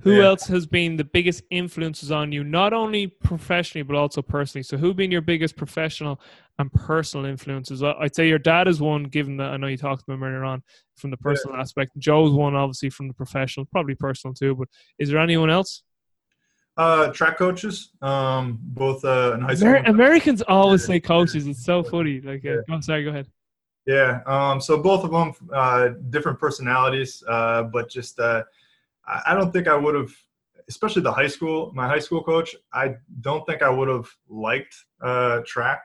[0.00, 0.26] who yeah.
[0.26, 4.62] else has been the biggest influences on you, not only professionally but also personally?
[4.62, 6.20] So, who been your biggest professional
[6.58, 7.82] and personal influences?
[7.82, 10.44] I'd say your dad is one, given that I know you talked about him earlier
[10.44, 10.62] on
[10.96, 11.62] from the personal yeah.
[11.62, 11.92] aspect.
[11.98, 14.54] Joe's one, obviously, from the professional, probably personal too.
[14.54, 14.68] But
[14.98, 15.82] is there anyone else?
[16.76, 19.68] Uh, track coaches, um, both uh, in high school.
[19.68, 21.48] Amer- Americans always say coaches.
[21.48, 22.20] It's so funny.
[22.20, 23.02] Like, uh, I'm sorry.
[23.02, 23.26] Go ahead.
[23.84, 24.20] Yeah.
[24.26, 28.44] Um, so both of them, uh, different personalities, uh, but just uh,
[29.26, 30.12] I don't think I would have,
[30.68, 32.54] especially the high school, my high school coach.
[32.72, 35.82] I don't think I would have liked uh, track.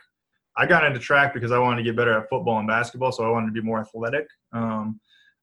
[0.55, 3.25] I got into track because I wanted to get better at football and basketball, so
[3.25, 4.27] I wanted to be more athletic.
[4.51, 4.99] Um,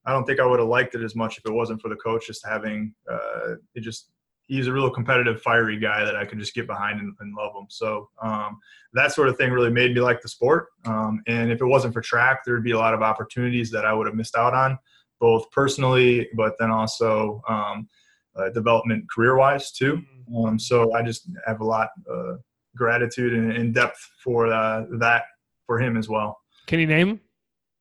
[0.07, 1.97] I don't think I would have liked it as much if it wasn't for the
[1.97, 3.81] coach just having uh, it.
[3.81, 4.11] Just
[4.47, 7.53] he's a real competitive, fiery guy that I could just get behind and, and love
[7.55, 7.67] him.
[7.69, 8.59] So um,
[8.95, 10.69] that sort of thing really made me like the sport.
[10.87, 13.93] Um, and if it wasn't for track, there'd be a lot of opportunities that I
[13.93, 14.79] would have missed out on
[15.21, 17.89] both personally, but then also um,
[18.37, 20.03] uh, development career wise too.
[20.31, 20.47] Mm-hmm.
[20.47, 22.39] Um, so I just have a lot of uh,
[22.77, 25.25] gratitude and, and, depth for uh, that
[25.67, 26.39] for him as well.
[26.67, 27.21] Can you name him?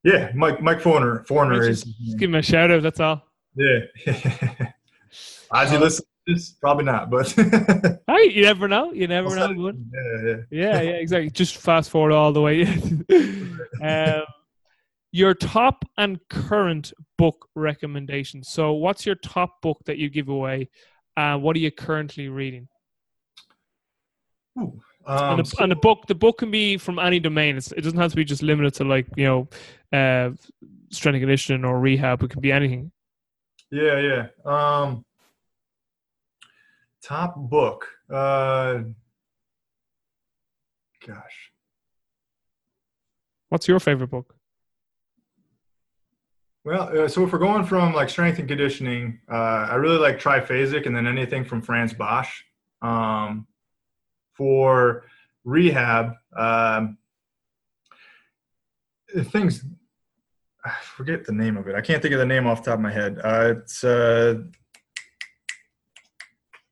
[0.04, 1.24] Yeah, Mike Mike Forner.
[1.26, 1.84] Forner is.
[1.84, 2.84] Just give him a shout out.
[2.84, 3.22] That's all.
[3.56, 3.80] Yeah.
[5.54, 7.30] As he um, listens this, probably not, but
[8.08, 8.92] hey, you never know.
[8.94, 9.50] You never know.
[9.50, 9.74] Yeah,
[10.24, 11.30] yeah, yeah, yeah, exactly.
[11.32, 12.64] Just fast forward all the way.
[13.82, 14.24] um,
[15.12, 18.50] your top and current book recommendations.
[18.50, 20.70] So, what's your top book that you give away?
[21.18, 22.68] Uh, what are you currently reading?
[24.58, 27.58] Ooh, um, and, the, so, and, the, book, the book can be from any domain.
[27.58, 29.48] It's, it doesn't have to be just limited to like you know,
[29.98, 30.32] uh,
[30.92, 32.24] strength and conditioning or rehab.
[32.24, 32.92] It can be anything.
[33.72, 34.28] Yeah, yeah.
[34.46, 35.06] Um,
[37.04, 37.88] top book.
[38.10, 38.80] Uh,
[41.06, 41.52] gosh.
[43.50, 44.36] What's your favorite book?
[46.66, 50.20] Well, uh, so if we're going from like strength and conditioning, uh, I really like
[50.20, 52.44] triphasic and then anything from Frans Bosch.
[52.82, 53.48] Um,
[54.34, 55.06] for
[55.44, 56.98] rehab, um,
[59.26, 59.66] things,
[60.64, 61.76] I forget the name of it.
[61.76, 63.20] I can't think of the name off the top of my head.
[63.24, 64.42] Uh, it's, uh,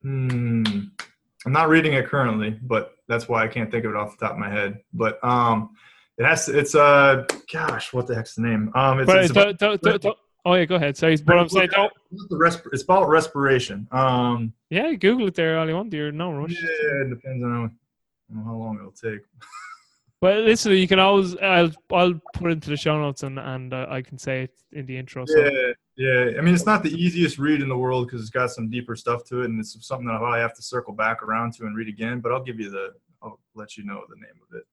[0.01, 0.63] hmm,
[1.45, 4.25] I'm not reading it currently, but that's why I can't think of it off the
[4.25, 4.79] top of my head.
[4.93, 5.71] But um,
[6.17, 8.71] it has to, it's uh gosh, what the heck's the name?
[8.75, 10.97] Um, it's, but it's about, don't, don't, don't, oh yeah, go ahead.
[10.97, 11.93] Sorry, but I'm saying don't.
[12.29, 13.87] The resp- it's about respiration.
[13.91, 15.93] Um, yeah, Google it there all you want.
[15.93, 16.51] You're no rush.
[16.51, 17.71] Yeah, it depends on
[18.33, 19.21] how, how long it'll take.
[20.19, 23.71] But listen, you can always I'll I'll put it into the show notes and and
[23.73, 25.25] uh, I can say it in the intro.
[25.27, 25.37] So.
[25.37, 26.39] Yeah, yeah.
[26.39, 28.95] I mean, it's not the easiest read in the world because it's got some deeper
[28.95, 31.77] stuff to it, and it's something that I have to circle back around to and
[31.77, 32.19] read again.
[32.19, 34.63] But I'll give you the, I'll let you know the name of it.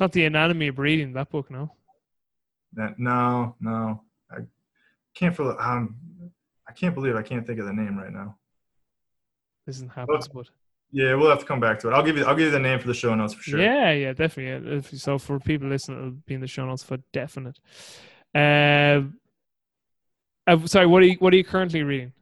[0.00, 1.12] It's not the anatomy of breathing.
[1.12, 1.70] That book, no.
[2.72, 4.00] That no, no.
[4.30, 4.38] I
[5.12, 5.54] can't feel.
[5.60, 5.94] Um,
[6.66, 8.38] I can't believe I can't think of the name right now.
[9.66, 10.46] This isn't happens, but
[10.90, 11.92] yeah, we'll have to come back to it.
[11.92, 12.24] I'll give you.
[12.24, 13.60] I'll give you the name for the show notes for sure.
[13.60, 14.78] Yeah, yeah, definitely.
[14.78, 17.58] If, so for people listening, it'll be in the show notes for definite.
[18.34, 19.02] Uh,
[20.46, 22.14] uh, sorry, what are you what are you currently reading?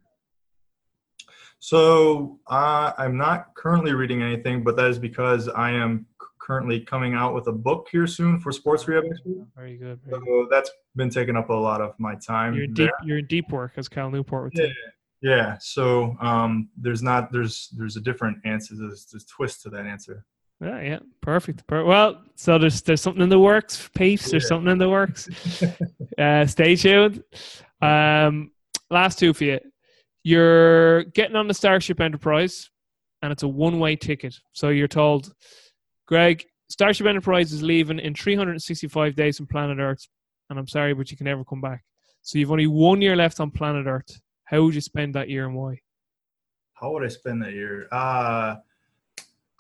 [1.61, 6.07] So uh, I'm not currently reading anything, but that is because I am
[6.49, 9.05] currently coming out with a book here soon for Sports Rehab
[9.55, 10.01] Very good.
[10.07, 10.47] Very so good.
[10.51, 12.55] that's been taking up a lot of my time.
[12.55, 12.87] You're in there.
[12.87, 12.95] deep.
[13.05, 14.75] You're in deep work, as Cal Newport would Yeah, say.
[15.21, 15.57] yeah.
[15.61, 18.75] So um, there's not there's there's a different answer.
[18.77, 20.25] There's, there's twist to that answer.
[20.61, 21.67] Yeah, yeah, perfect.
[21.69, 24.31] Per- well, so there's there's something in the works, peeps.
[24.31, 24.49] There's Yeah.
[24.49, 25.29] something in the works.
[26.19, 27.23] uh, stay tuned.
[27.83, 28.51] Um,
[28.91, 29.61] last two for you.
[30.25, 32.71] You're getting on the Starship Enterprise,
[33.23, 34.35] and it's a one-way ticket.
[34.53, 35.33] So you're told,
[36.09, 40.09] Greg, Starship Enterprise is leaving in 365 days from planet Earth,
[40.49, 41.85] and I'm sorry, but you can never come back.
[42.23, 44.19] So you've only one year left on planet Earth.
[44.45, 45.81] How would you spend that year and why?
[46.73, 47.89] How would I spend that year?
[47.93, 48.57] Uh,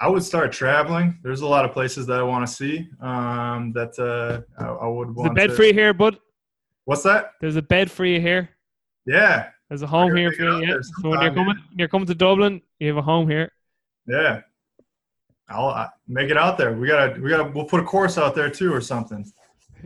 [0.01, 1.19] I would start traveling.
[1.23, 2.89] There's a lot of places that I want to see.
[3.03, 6.19] Um, that uh, I, I would There's a bed to, for you here, bud.
[6.87, 7.33] What's that?
[7.43, 8.49] There's a bed for you here.
[9.05, 10.67] Yeah, There's a home here for you.
[10.67, 10.77] Yeah.
[11.03, 12.63] So when you're coming, you're coming to Dublin.
[12.79, 13.53] You have a home here.
[14.07, 14.41] yeah.
[15.49, 16.75] I'll I, make it out there.
[16.75, 19.31] We gotta, we gotta, we'll put a course out there too or something.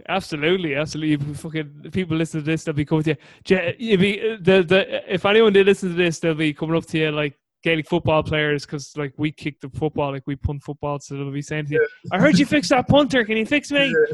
[0.09, 1.35] Absolutely, absolutely.
[1.35, 3.75] Fucking people listen to this, they'll be coming to you.
[3.79, 6.99] You'll be, the, the, if anyone did listen to this, they'll be coming up to
[6.99, 10.99] you like Gaelic football players because like we kick the football, like we punt football,
[10.99, 13.25] so they'll be saying to you, "I heard you fixed that punter.
[13.25, 13.95] Can you fix me?"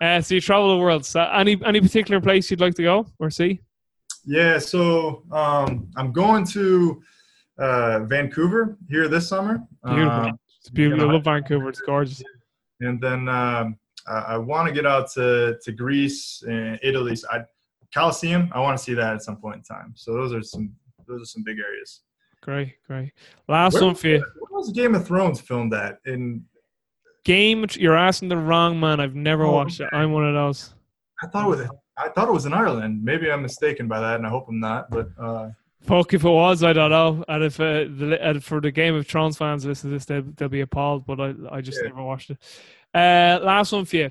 [0.00, 1.06] Uh, so you travel the world.
[1.06, 3.60] So any any particular place you'd like to go or see?
[4.24, 7.00] Yeah, so um, I'm going to
[7.58, 9.62] uh, Vancouver here this summer.
[9.84, 10.10] Beautiful.
[10.10, 11.08] Um, It's beautiful.
[11.08, 11.68] I love Vancouver.
[11.68, 12.22] It's gorgeous.
[12.80, 13.76] and then um,
[14.06, 17.16] I, I want to get out to, to Greece and Italy.
[17.16, 17.40] So I,
[17.94, 19.92] Colosseum, I want to see that at some point in time.
[19.96, 20.72] So those are some
[21.06, 22.00] those are some big areas.
[22.40, 23.12] Great, great.
[23.48, 24.18] Last Where- one for you.
[24.18, 25.98] Where was Game of Thrones filmed at?
[26.06, 26.44] In
[27.24, 27.66] Game.
[27.74, 28.98] You're asking the wrong man.
[28.98, 29.88] I've never Oh, watched it.
[29.92, 30.74] I'm one of those.
[31.22, 33.04] I thought it was I thought it was in Ireland.
[33.04, 34.90] Maybe I'm mistaken by that, and I hope I'm not.
[34.90, 35.50] But uh,
[35.84, 37.24] Fuck, if it was, I don't know.
[37.28, 40.22] And if uh, the, uh, for the Game of Thrones fans listen to this, they'll,
[40.36, 41.06] they'll be appalled.
[41.06, 41.88] But I, I just Yeah.
[41.88, 42.38] never watched it.
[42.94, 44.10] Uh, last one for you.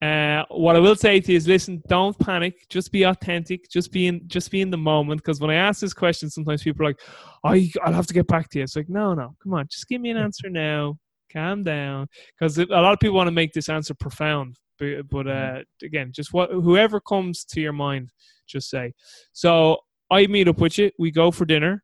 [0.00, 2.66] Uh, what I will say to you is, listen, don't panic.
[2.70, 3.68] Just be authentic.
[3.68, 5.20] Just be in, just be in the moment.
[5.20, 7.00] Because when I ask this question, sometimes people are like,
[7.44, 9.86] "I, I'll have to get back to you." It's like, no, no, come on, just
[9.88, 10.98] give me an answer now.
[11.30, 12.08] Calm down.
[12.32, 16.12] Because a lot of people want to make this answer profound, but, but uh, again,
[16.12, 18.10] just what whoever comes to your mind,
[18.46, 18.94] just say.
[19.34, 19.76] So
[20.10, 20.90] I meet up with you.
[20.98, 21.82] We go for dinner,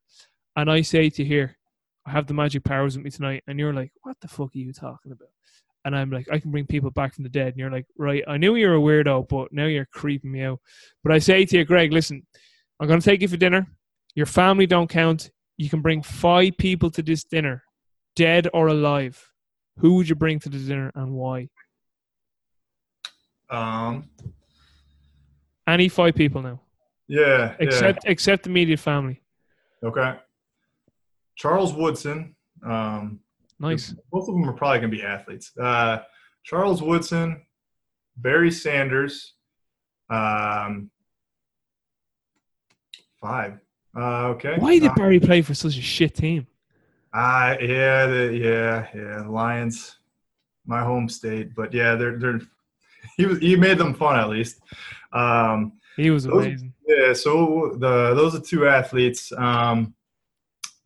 [0.57, 1.57] and I say to you, "Here,
[2.05, 4.59] I have the magic powers with me tonight," and you're like, "What the fuck are
[4.59, 5.29] you talking about?"
[5.85, 8.25] And I'm like, "I can bring people back from the dead," and you're like, "Right,
[8.27, 10.61] I knew you were a weirdo, but now you're creeping me out."
[11.03, 12.27] But I say to you, Greg, listen,
[12.81, 13.67] I'm going to take you for dinner.
[14.15, 15.31] Your family don't count.
[15.57, 17.63] You can bring five people to this dinner,
[18.17, 19.31] dead or alive.
[19.79, 21.49] Who would you bring to the dinner and why?
[23.51, 24.11] um,
[25.67, 26.61] Any five people now,
[27.09, 29.21] yeah, except except the immediate family.
[29.85, 30.15] Okay.
[31.37, 32.35] Charles Woodson.
[32.65, 33.21] Um,
[33.59, 33.95] Nice.
[34.13, 35.53] Both of them are probably going to be athletes.
[35.57, 35.99] Uh,
[36.45, 37.43] Charles Woodson,
[38.17, 39.35] Barry Sanders,
[40.11, 40.91] um,
[43.21, 43.59] five.
[43.97, 44.57] Uh, okay.
[44.59, 46.47] Why did Barry play for such a shit team?
[47.15, 49.27] Uh, yeah, the, yeah, yeah.
[49.27, 49.97] Lions,
[50.67, 52.41] my home state, but yeah, they're they're.
[53.17, 54.61] He was he made them fun at least.
[55.13, 56.73] Um, He was Those- amazing.
[56.87, 59.33] yeah, so the those are two athletes.
[59.33, 59.95] Um,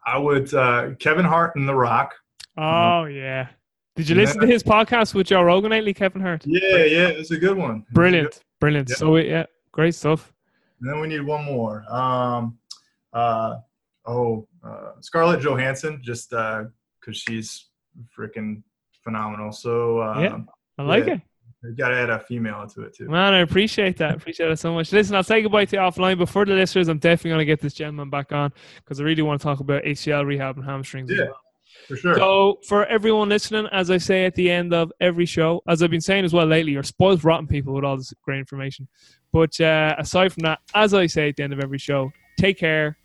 [0.06, 2.14] I would uh, Kevin Hart and The Rock.
[2.56, 3.48] Oh yeah.
[3.96, 4.22] Did you Yeah.
[4.22, 6.44] listen to his podcast with Joe Rogan lately, Kevin Hart?
[6.46, 7.70] Yeah, yeah, it's a good one.
[7.70, 8.88] A good- Brilliant, brilliant.
[8.88, 8.96] Yeah.
[8.96, 10.32] So yeah, great stuff.
[10.80, 11.84] And then we need one more.
[11.92, 12.56] Um,
[13.12, 13.56] uh,
[14.06, 17.66] oh, uh, Scarlett Johansson, just because she's
[18.16, 18.62] freaking
[19.04, 19.52] phenomenal.
[19.52, 20.38] So uh, Yeah.
[20.78, 21.14] I like Yeah.
[21.14, 21.20] it,
[21.62, 23.08] you got to add a female into it too.
[23.08, 23.34] man.
[23.34, 24.14] I appreciate that.
[24.16, 24.92] Appreciate it so much.
[24.92, 27.44] Listen, I'll say goodbye to you offline, but for the listeners, I'm definitely going to
[27.44, 30.64] get this gentleman back on because I really want to talk about ACL rehab and
[30.64, 31.10] hamstrings.
[31.10, 31.26] Yeah.
[31.86, 32.16] For sure.
[32.16, 35.90] So, for everyone listening, as I say at the end of every show, as I've
[35.90, 38.88] been saying as well lately, you're spoiled rotten people with all this great information.
[39.32, 42.58] But uh, aside from that, as I say at the end of every show, take
[42.58, 42.96] care,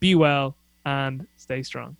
[0.00, 1.96] be well, and stay strong.